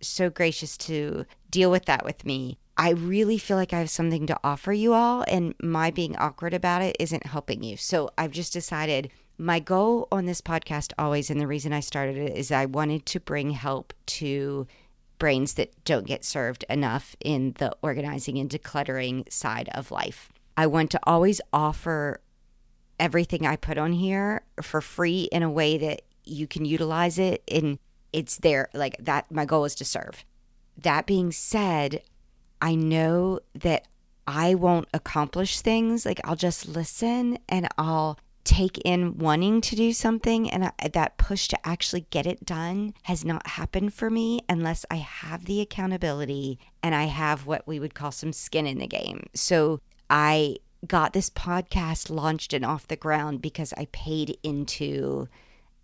so 0.02 0.30
gracious 0.30 0.78
to 0.78 1.26
deal 1.50 1.69
with 1.69 1.86
that 1.86 2.04
with 2.04 2.26
me. 2.26 2.58
I 2.78 2.91
really 2.91 3.38
feel 3.38 3.58
like 3.58 3.74
I 3.74 3.80
have 3.80 3.89
something 3.91 4.26
to 4.28 4.39
offer 4.43 4.74
you 4.74 4.93
all, 4.93 5.24
and 5.28 5.54
my 5.62 5.91
being 5.91 6.15
awkward 6.15 6.54
about 6.54 6.82
it 6.82 6.95
isn't 7.00 7.28
helping 7.28 7.62
you. 7.62 7.78
So 7.78 8.10
I've 8.17 8.32
just 8.32 8.54
decided 8.54 9.12
my 9.42 9.60
goal 9.60 10.08
on 10.12 10.28
this 10.28 10.40
podcast 10.40 10.94
always, 11.00 11.32
and 11.32 11.42
the 11.42 11.48
reason 11.48 11.74
I 11.74 11.80
started 11.80 12.16
it, 12.16 12.38
is 12.38 12.52
I 12.52 12.68
wanted 12.68 13.08
to 13.08 13.20
bring 13.20 13.50
help 13.50 13.92
to 14.06 14.68
brains 15.18 15.56
that 15.56 15.74
don't 15.84 16.06
get 16.06 16.24
served 16.24 16.64
enough 16.70 17.16
in 17.20 17.56
the 17.58 17.76
organizing 17.82 18.38
and 18.38 18.48
decluttering 18.48 19.32
side 19.34 19.68
of 19.74 19.90
life. 19.90 20.32
I 20.56 20.68
want 20.68 20.92
to 20.92 21.00
always 21.04 21.42
offer 21.52 22.22
everything 23.00 23.48
I 23.48 23.56
put 23.56 23.80
on 23.80 23.94
here 23.94 24.44
for 24.62 24.80
free 24.80 25.28
in 25.32 25.42
a 25.42 25.50
way 25.50 25.76
that 25.80 26.04
you 26.24 26.46
can 26.46 26.64
utilize 26.64 27.18
it 27.18 27.42
and 27.52 27.80
it's 28.14 28.38
there 28.38 28.70
like 28.76 28.96
that 29.00 29.32
my 29.32 29.46
goal 29.46 29.66
is 29.66 29.74
to 29.76 29.86
serve. 29.86 30.24
That 30.78 31.08
being 31.08 31.32
said, 31.32 32.04
I 32.62 32.76
know 32.76 33.40
that 33.56 33.88
I 34.28 34.54
won't 34.54 34.88
accomplish 34.94 35.62
things. 35.62 36.06
Like 36.06 36.22
I'll 36.24 36.36
just 36.36 36.68
listen 36.68 37.40
and 37.50 37.68
I'll 37.80 38.20
take 38.52 38.78
in 38.84 39.18
wanting 39.18 39.62
to 39.62 39.78
do 39.78 39.94
something 39.94 40.52
and 40.52 40.66
I, 40.66 40.90
that 40.90 41.18
push 41.18 41.48
to 41.48 41.68
actually 41.68 42.06
get 42.10 42.26
it 42.26 42.46
done 42.46 42.94
has 43.04 43.24
not 43.24 43.48
happened 43.48 43.94
for 43.94 44.10
me 44.10 44.42
unless 44.50 44.86
I 44.92 44.96
have 44.96 45.46
the 45.46 45.62
accountability 45.62 46.60
and 46.84 46.94
I 46.94 47.06
have 47.06 47.46
what 47.46 47.66
we 47.66 47.80
would 47.80 47.96
call 47.96 48.12
some 48.12 48.34
skin 48.34 48.68
in 48.68 48.80
the 48.80 48.88
game. 48.88 49.28
So 49.34 49.80
I 50.10 50.58
got 50.86 51.14
this 51.14 51.30
podcast 51.30 52.10
launched 52.10 52.52
and 52.52 52.66
off 52.66 52.90
the 52.90 52.98
ground 52.98 53.42
because 53.42 53.74
I 53.78 53.88
paid 53.94 54.38
into 54.44 55.30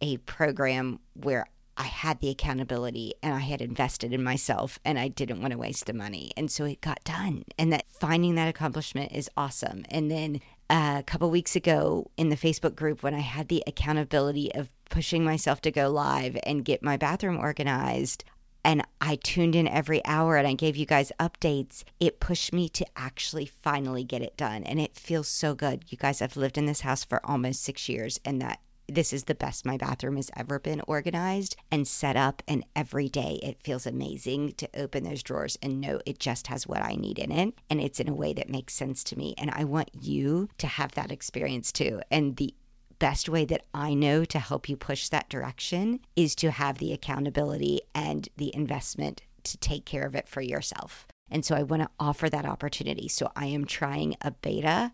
a 0.01 0.17
program 0.17 0.99
where 1.13 1.45
I 1.77 1.83
had 1.83 2.19
the 2.19 2.29
accountability 2.29 3.13
and 3.23 3.33
I 3.33 3.39
had 3.39 3.61
invested 3.61 4.11
in 4.11 4.23
myself 4.23 4.77
and 4.83 4.99
I 4.99 5.07
didn't 5.07 5.39
want 5.39 5.51
to 5.51 5.57
waste 5.57 5.85
the 5.85 5.93
money. 5.93 6.31
And 6.35 6.51
so 6.51 6.65
it 6.65 6.81
got 6.81 7.03
done. 7.05 7.43
And 7.57 7.71
that 7.71 7.85
finding 7.89 8.35
that 8.35 8.49
accomplishment 8.49 9.13
is 9.13 9.29
awesome. 9.37 9.85
And 9.89 10.09
then 10.11 10.35
uh, 10.35 10.56
a 10.69 11.03
couple 11.05 11.29
weeks 11.29 11.55
ago 11.55 12.09
in 12.17 12.29
the 12.29 12.35
Facebook 12.35 12.75
group 12.75 13.03
when 13.03 13.13
I 13.13 13.19
had 13.19 13.47
the 13.47 13.63
accountability 13.65 14.53
of 14.53 14.69
pushing 14.89 15.23
myself 15.23 15.61
to 15.61 15.71
go 15.71 15.89
live 15.89 16.37
and 16.43 16.65
get 16.65 16.83
my 16.83 16.97
bathroom 16.97 17.37
organized, 17.37 18.23
and 18.63 18.85
I 18.99 19.15
tuned 19.15 19.55
in 19.55 19.67
every 19.67 20.03
hour 20.03 20.35
and 20.35 20.45
I 20.45 20.53
gave 20.53 20.75
you 20.75 20.85
guys 20.85 21.11
updates, 21.19 21.83
it 21.99 22.19
pushed 22.19 22.51
me 22.51 22.67
to 22.69 22.85
actually 22.97 23.45
finally 23.45 24.03
get 24.03 24.21
it 24.21 24.35
done. 24.35 24.63
And 24.63 24.79
it 24.81 24.97
feels 24.97 25.29
so 25.29 25.55
good. 25.55 25.85
You 25.87 25.97
guys, 25.97 26.21
I've 26.21 26.35
lived 26.35 26.57
in 26.57 26.65
this 26.65 26.81
house 26.81 27.05
for 27.05 27.25
almost 27.25 27.63
six 27.63 27.87
years, 27.87 28.19
and 28.25 28.41
that 28.41 28.59
this 28.87 29.11
is 29.11 29.25
the 29.25 29.35
best 29.35 29.65
my 29.65 29.77
bathroom 29.77 30.15
has 30.15 30.31
ever 30.35 30.59
been 30.59 30.81
organized 30.87 31.55
and 31.71 31.87
set 31.87 32.15
up. 32.15 32.41
And 32.47 32.65
every 32.75 33.09
day 33.09 33.39
it 33.43 33.61
feels 33.63 33.85
amazing 33.85 34.53
to 34.53 34.69
open 34.73 35.03
those 35.03 35.23
drawers 35.23 35.57
and 35.61 35.81
know 35.81 35.99
it 36.05 36.19
just 36.19 36.47
has 36.47 36.67
what 36.67 36.81
I 36.81 36.95
need 36.95 37.19
in 37.19 37.31
it. 37.31 37.53
And 37.69 37.81
it's 37.81 37.99
in 37.99 38.07
a 38.07 38.15
way 38.15 38.33
that 38.33 38.49
makes 38.49 38.73
sense 38.73 39.03
to 39.05 39.17
me. 39.17 39.35
And 39.37 39.51
I 39.51 39.63
want 39.63 39.91
you 39.93 40.49
to 40.57 40.67
have 40.67 40.93
that 40.93 41.11
experience 41.11 41.71
too. 41.71 42.01
And 42.09 42.37
the 42.37 42.53
best 42.99 43.29
way 43.29 43.45
that 43.45 43.65
I 43.73 43.93
know 43.93 44.25
to 44.25 44.39
help 44.39 44.69
you 44.69 44.75
push 44.75 45.09
that 45.09 45.29
direction 45.29 45.99
is 46.15 46.33
to 46.35 46.51
have 46.51 46.77
the 46.77 46.93
accountability 46.93 47.81
and 47.93 48.27
the 48.37 48.55
investment 48.55 49.21
to 49.43 49.57
take 49.57 49.85
care 49.85 50.05
of 50.05 50.15
it 50.15 50.27
for 50.27 50.41
yourself. 50.41 51.07
And 51.29 51.45
so 51.45 51.55
I 51.55 51.63
want 51.63 51.83
to 51.83 51.89
offer 51.99 52.29
that 52.29 52.45
opportunity. 52.45 53.07
So 53.07 53.31
I 53.35 53.47
am 53.47 53.65
trying 53.65 54.15
a 54.21 54.31
beta 54.31 54.93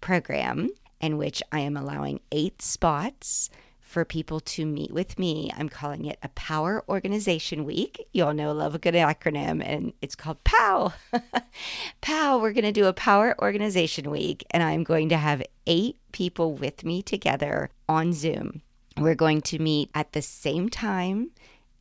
program 0.00 0.70
in 1.02 1.18
which 1.18 1.42
I 1.52 1.60
am 1.60 1.76
allowing 1.76 2.20
eight 2.30 2.62
spots 2.62 3.50
for 3.80 4.04
people 4.06 4.40
to 4.40 4.64
meet 4.64 4.90
with 4.90 5.18
me. 5.18 5.50
I'm 5.54 5.68
calling 5.68 6.06
it 6.06 6.18
a 6.22 6.28
Power 6.30 6.82
Organization 6.88 7.66
Week. 7.66 8.08
You 8.12 8.24
all 8.24 8.32
know 8.32 8.48
I 8.48 8.52
love 8.52 8.74
a 8.74 8.78
good 8.78 8.94
acronym, 8.94 9.62
and 9.62 9.92
it's 10.00 10.14
called 10.14 10.42
POW. 10.44 10.94
POW, 12.00 12.38
we're 12.38 12.54
going 12.54 12.64
to 12.64 12.72
do 12.72 12.86
a 12.86 12.94
Power 12.94 13.34
Organization 13.42 14.10
Week, 14.10 14.46
and 14.50 14.62
I'm 14.62 14.82
going 14.82 15.10
to 15.10 15.18
have 15.18 15.42
eight 15.66 15.98
people 16.12 16.54
with 16.54 16.84
me 16.84 17.02
together 17.02 17.68
on 17.86 18.14
Zoom. 18.14 18.62
We're 18.96 19.14
going 19.14 19.42
to 19.42 19.58
meet 19.58 19.90
at 19.94 20.12
the 20.12 20.22
same 20.22 20.70
time 20.70 21.32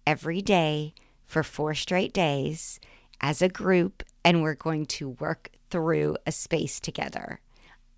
every 0.06 0.42
day 0.42 0.94
for 1.26 1.44
four 1.44 1.74
straight 1.74 2.12
days 2.12 2.82
as 3.22 3.42
a 3.42 3.48
group, 3.48 4.04
and 4.26 4.42
we're 4.42 4.56
going 4.56 4.86
to 4.88 5.10
work 5.10 5.52
through 5.70 6.18
a 6.26 6.32
space 6.34 6.82
together. 6.82 7.40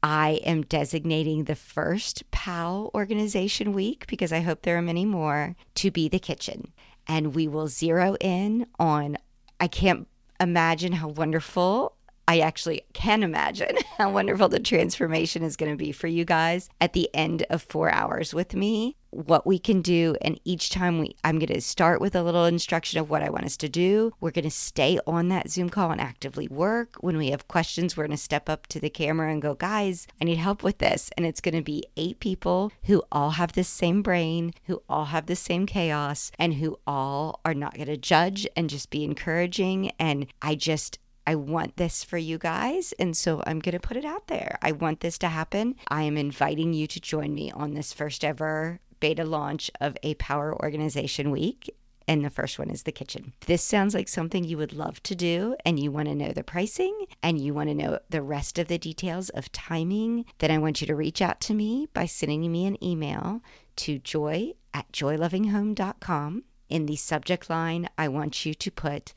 I 0.04 0.42
am 0.44 0.64
designating 0.64 1.46
the 1.46 1.56
first 1.56 2.30
POW 2.30 2.92
organization 2.94 3.72
week 3.72 4.06
because 4.08 4.34
I 4.34 4.42
hope 4.42 4.62
there 4.62 4.78
are 4.78 4.82
many 4.82 5.06
more 5.06 5.56
to 5.76 5.92
be 5.92 6.10
the 6.10 6.20
kitchen. 6.20 6.74
And 7.08 7.34
we 7.34 7.48
will 7.48 7.68
zero 7.70 8.18
in 8.20 8.68
on, 8.78 9.18
I 9.62 9.68
can't 9.68 10.08
imagine 10.42 10.92
how 10.92 11.08
wonderful 11.08 11.96
I 12.28 12.40
actually 12.40 12.86
can 12.94 13.24
imagine 13.24 13.78
how 13.98 14.12
wonderful 14.12 14.50
the 14.50 14.60
transformation 14.60 15.44
is 15.44 15.58
going 15.58 15.72
to 15.72 15.78
be 15.78 15.92
for 15.92 16.08
you 16.08 16.26
guys 16.26 16.70
at 16.80 16.94
the 16.94 17.10
end 17.14 17.46
of 17.50 17.62
four 17.62 17.92
hours 17.92 18.34
with 18.34 18.54
me. 18.54 18.96
What 19.10 19.46
we 19.46 19.60
can 19.60 19.84
do, 19.84 20.16
and 20.22 20.40
each 20.44 20.72
time 20.72 20.98
we, 20.98 21.16
I'm 21.24 21.38
going 21.38 21.54
to 21.54 21.62
start 21.62 22.02
with 22.02 22.16
a 22.16 22.24
little 22.24 22.46
instruction 22.46 23.00
of 23.00 23.12
what 23.12 23.22
I 23.22 23.30
want 23.30 23.46
us 23.46 23.58
to 23.58 23.70
do. 23.70 24.12
We're 24.20 24.32
going 24.32 24.44
to 24.46 24.50
stay 24.50 25.00
on 25.06 25.28
that 25.28 25.52
Zoom 25.52 25.70
call 25.70 25.92
and 25.92 26.02
actively 26.02 26.48
work. 26.48 26.96
When 27.00 27.18
we 27.18 27.30
have 27.30 27.48
questions, 27.48 27.96
we're 27.96 28.08
going 28.08 28.18
to 28.18 28.24
step 28.24 28.50
up 28.50 28.66
to 28.68 28.80
the 28.80 28.90
camera 28.90 29.32
and 29.32 29.40
go, 29.40 29.54
guys, 29.54 30.08
I 30.20 30.26
need 30.26 30.38
help 30.38 30.64
with 30.64 30.80
this. 30.80 31.12
And 31.16 31.28
it's 31.28 31.42
going 31.42 31.54
to 31.54 31.62
be 31.62 31.84
eight 31.96 32.20
people 32.22 32.72
who 32.86 33.04
all 33.12 33.32
have 33.32 33.52
the 33.54 33.64
same 33.64 34.02
brain, 34.02 34.54
who 34.64 34.82
all 34.90 35.06
have 35.06 35.28
the 35.28 35.36
same 35.36 35.68
chaos, 35.68 36.32
and 36.40 36.56
who 36.56 36.80
all 36.88 37.40
are 37.46 37.54
not 37.54 37.76
going 37.76 37.90
to 37.90 37.98
judge 37.98 38.48
and 38.56 38.68
just 38.68 38.90
be 38.90 39.04
encouraging. 39.04 39.92
And 40.00 40.26
I 40.42 40.56
just, 40.56 40.98
I 41.26 41.36
want 41.36 41.78
this 41.78 42.04
for 42.04 42.18
you 42.18 42.38
guys. 42.38 42.94
And 43.00 43.16
so 43.16 43.42
I'm 43.46 43.60
going 43.60 43.74
to 43.74 43.80
put 43.80 43.98
it 43.98 44.06
out 44.06 44.28
there. 44.28 44.58
I 44.62 44.72
want 44.72 45.00
this 45.00 45.18
to 45.20 45.28
happen. 45.28 45.76
I 45.88 46.04
am 46.04 46.18
inviting 46.18 46.74
you 46.74 46.88
to 46.88 47.00
join 47.00 47.34
me 47.34 47.52
on 47.52 47.74
this 47.74 47.94
first 47.94 48.24
ever 48.24 48.80
beta 49.00 49.26
launch 49.26 49.70
of 49.82 49.98
a 50.02 50.14
Power 50.16 50.56
Organization 50.64 51.30
Week. 51.30 51.76
And 52.08 52.24
the 52.24 52.30
first 52.30 52.60
one 52.60 52.70
is 52.70 52.84
the 52.84 52.92
kitchen. 52.92 53.34
This 53.48 53.64
sounds 53.64 53.94
like 53.94 54.08
something 54.08 54.44
you 54.44 54.58
would 54.58 54.74
love 54.74 55.02
to 55.04 55.16
do, 55.16 55.56
and 55.66 55.80
you 55.80 55.90
want 55.90 56.10
to 56.10 56.16
know 56.16 56.34
the 56.34 56.44
pricing 56.44 57.06
and 57.22 57.40
you 57.40 57.54
want 57.54 57.70
to 57.70 57.76
know 57.76 58.00
the 58.10 58.22
rest 58.22 58.60
of 58.60 58.68
the 58.68 58.78
details 58.78 59.30
of 59.30 59.52
timing. 59.54 60.26
Then 60.40 60.52
I 60.52 60.58
want 60.58 60.82
you 60.82 60.88
to 60.88 60.96
reach 60.96 61.22
out 61.22 61.40
to 61.42 61.54
me 61.54 61.88
by 61.94 62.06
sending 62.06 62.52
me 62.52 62.66
an 62.66 62.82
email 62.84 63.42
to 63.78 64.00
joy 64.00 64.54
at 64.74 64.92
joylovinghome.com. 64.92 66.44
In 66.70 66.86
the 66.86 66.96
subject 66.96 67.50
line, 67.50 67.88
I 67.98 68.08
want 68.08 68.46
you 68.46 68.54
to 68.54 68.72
put 68.72 69.14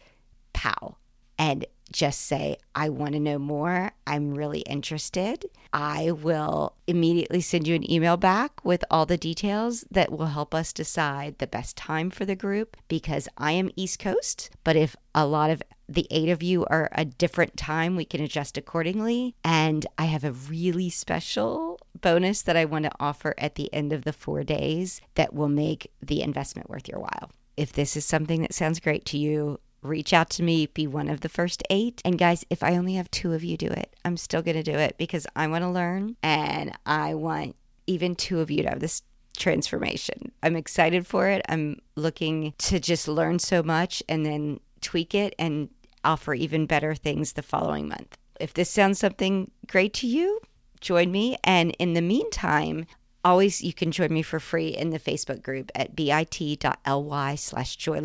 POW 0.53 0.97
and 1.38 1.64
just 1.92 2.22
say, 2.22 2.57
I 2.75 2.88
want 2.88 3.12
to 3.12 3.20
know 3.20 3.38
more. 3.38 3.92
I'm 4.07 4.35
really 4.35 4.61
interested. 4.61 5.44
I 5.72 6.11
will 6.11 6.75
immediately 6.87 7.40
send 7.40 7.66
you 7.66 7.75
an 7.75 7.90
email 7.90 8.16
back 8.16 8.64
with 8.64 8.85
all 8.90 9.07
the 9.07 9.16
details 9.16 9.85
that 9.90 10.11
will 10.11 10.27
help 10.27 10.55
us 10.55 10.72
decide 10.72 11.38
the 11.38 11.46
best 11.46 11.77
time 11.77 12.11
for 12.11 12.25
the 12.25 12.37
group 12.37 12.77
because 12.88 13.29
I 13.38 13.53
am 13.53 13.70
East 13.77 13.99
Coast. 13.99 14.51
But 14.64 14.77
if 14.77 14.96
a 15.14 15.27
lot 15.27 15.51
of 15.51 15.62
the 15.88 16.07
eight 16.11 16.29
of 16.29 16.42
you 16.42 16.66
are 16.66 16.88
a 16.92 17.05
different 17.05 17.57
time, 17.57 17.94
we 17.96 18.05
can 18.05 18.20
adjust 18.20 18.59
accordingly. 18.59 19.35
And 19.44 19.87
I 19.96 20.07
have 20.07 20.25
a 20.25 20.33
really 20.33 20.90
special 20.90 21.81
bonus 22.01 22.42
that 22.42 22.57
I 22.57 22.64
want 22.64 22.85
to 22.85 22.92
offer 22.99 23.35
at 23.38 23.55
the 23.55 23.72
end 23.72 23.92
of 23.92 24.05
the 24.05 24.12
four 24.12 24.42
days 24.42 25.01
that 25.14 25.35
will 25.35 25.49
make 25.49 25.90
the 26.03 26.22
investment 26.22 26.68
worth 26.68 26.88
your 26.88 27.01
while. 27.01 27.31
If 27.57 27.72
this 27.72 27.96
is 27.96 28.05
something 28.05 28.42
that 28.42 28.53
sounds 28.53 28.81
great 28.81 29.07
to 29.07 29.18
you, 29.18 29.61
reach 29.82 30.12
out 30.12 30.30
to 30.30 30.42
me, 30.42 30.66
be 30.66 30.86
one 30.86 31.08
of 31.08 31.20
the 31.20 31.28
first 31.28 31.62
eight. 31.70 32.02
And 32.04 32.18
guys, 32.18 32.44
if 32.50 32.62
I 32.62 32.76
only 32.76 32.94
have 32.94 33.10
two 33.10 33.32
of 33.32 33.44
you 33.44 33.56
do 33.56 33.68
it, 33.68 33.94
I'm 34.04 34.16
still 34.16 34.42
going 34.42 34.56
to 34.56 34.62
do 34.62 34.76
it 34.76 34.96
because 34.98 35.26
I 35.36 35.46
want 35.46 35.62
to 35.62 35.70
learn 35.70 36.16
and 36.22 36.76
I 36.84 37.14
want 37.14 37.56
even 37.86 38.14
two 38.14 38.40
of 38.40 38.50
you 38.50 38.62
to 38.62 38.70
have 38.70 38.80
this 38.80 39.02
transformation. 39.36 40.32
I'm 40.42 40.56
excited 40.56 41.06
for 41.06 41.28
it. 41.28 41.42
I'm 41.48 41.80
looking 41.94 42.54
to 42.58 42.80
just 42.80 43.06
learn 43.06 43.38
so 43.38 43.62
much 43.62 44.02
and 44.08 44.24
then 44.24 44.60
tweak 44.80 45.14
it 45.14 45.34
and 45.38 45.68
offer 46.04 46.34
even 46.34 46.66
better 46.66 46.94
things 46.94 47.32
the 47.32 47.42
following 47.42 47.88
month. 47.88 48.16
If 48.40 48.54
this 48.54 48.70
sounds 48.70 48.98
something 48.98 49.50
great 49.66 49.94
to 49.94 50.06
you, 50.06 50.40
join 50.80 51.10
me. 51.10 51.36
And 51.44 51.74
in 51.78 51.94
the 51.94 52.02
meantime, 52.02 52.86
always 53.24 53.62
you 53.62 53.72
can 53.72 53.90
join 53.90 54.12
me 54.12 54.22
for 54.22 54.38
free 54.38 54.68
in 54.68 54.90
the 54.90 55.00
Facebook 55.00 55.42
group 55.42 55.70
at 55.74 55.96
bit.ly 55.96 57.34
slash 57.34 57.76
joy 57.76 58.00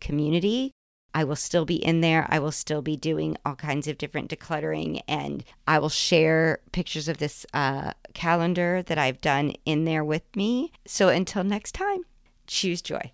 community. 0.00 0.72
I 1.14 1.24
will 1.24 1.36
still 1.36 1.64
be 1.64 1.76
in 1.76 2.00
there. 2.00 2.26
I 2.30 2.38
will 2.38 2.52
still 2.52 2.82
be 2.82 2.96
doing 2.96 3.36
all 3.44 3.54
kinds 3.54 3.86
of 3.86 3.98
different 3.98 4.30
decluttering, 4.30 5.00
and 5.06 5.44
I 5.66 5.78
will 5.78 5.88
share 5.88 6.60
pictures 6.72 7.08
of 7.08 7.18
this 7.18 7.44
uh, 7.52 7.92
calendar 8.14 8.82
that 8.82 8.98
I've 8.98 9.20
done 9.20 9.52
in 9.64 9.84
there 9.84 10.04
with 10.04 10.24
me. 10.34 10.72
So 10.86 11.08
until 11.08 11.44
next 11.44 11.72
time, 11.72 12.02
choose 12.46 12.82
joy. 12.82 13.12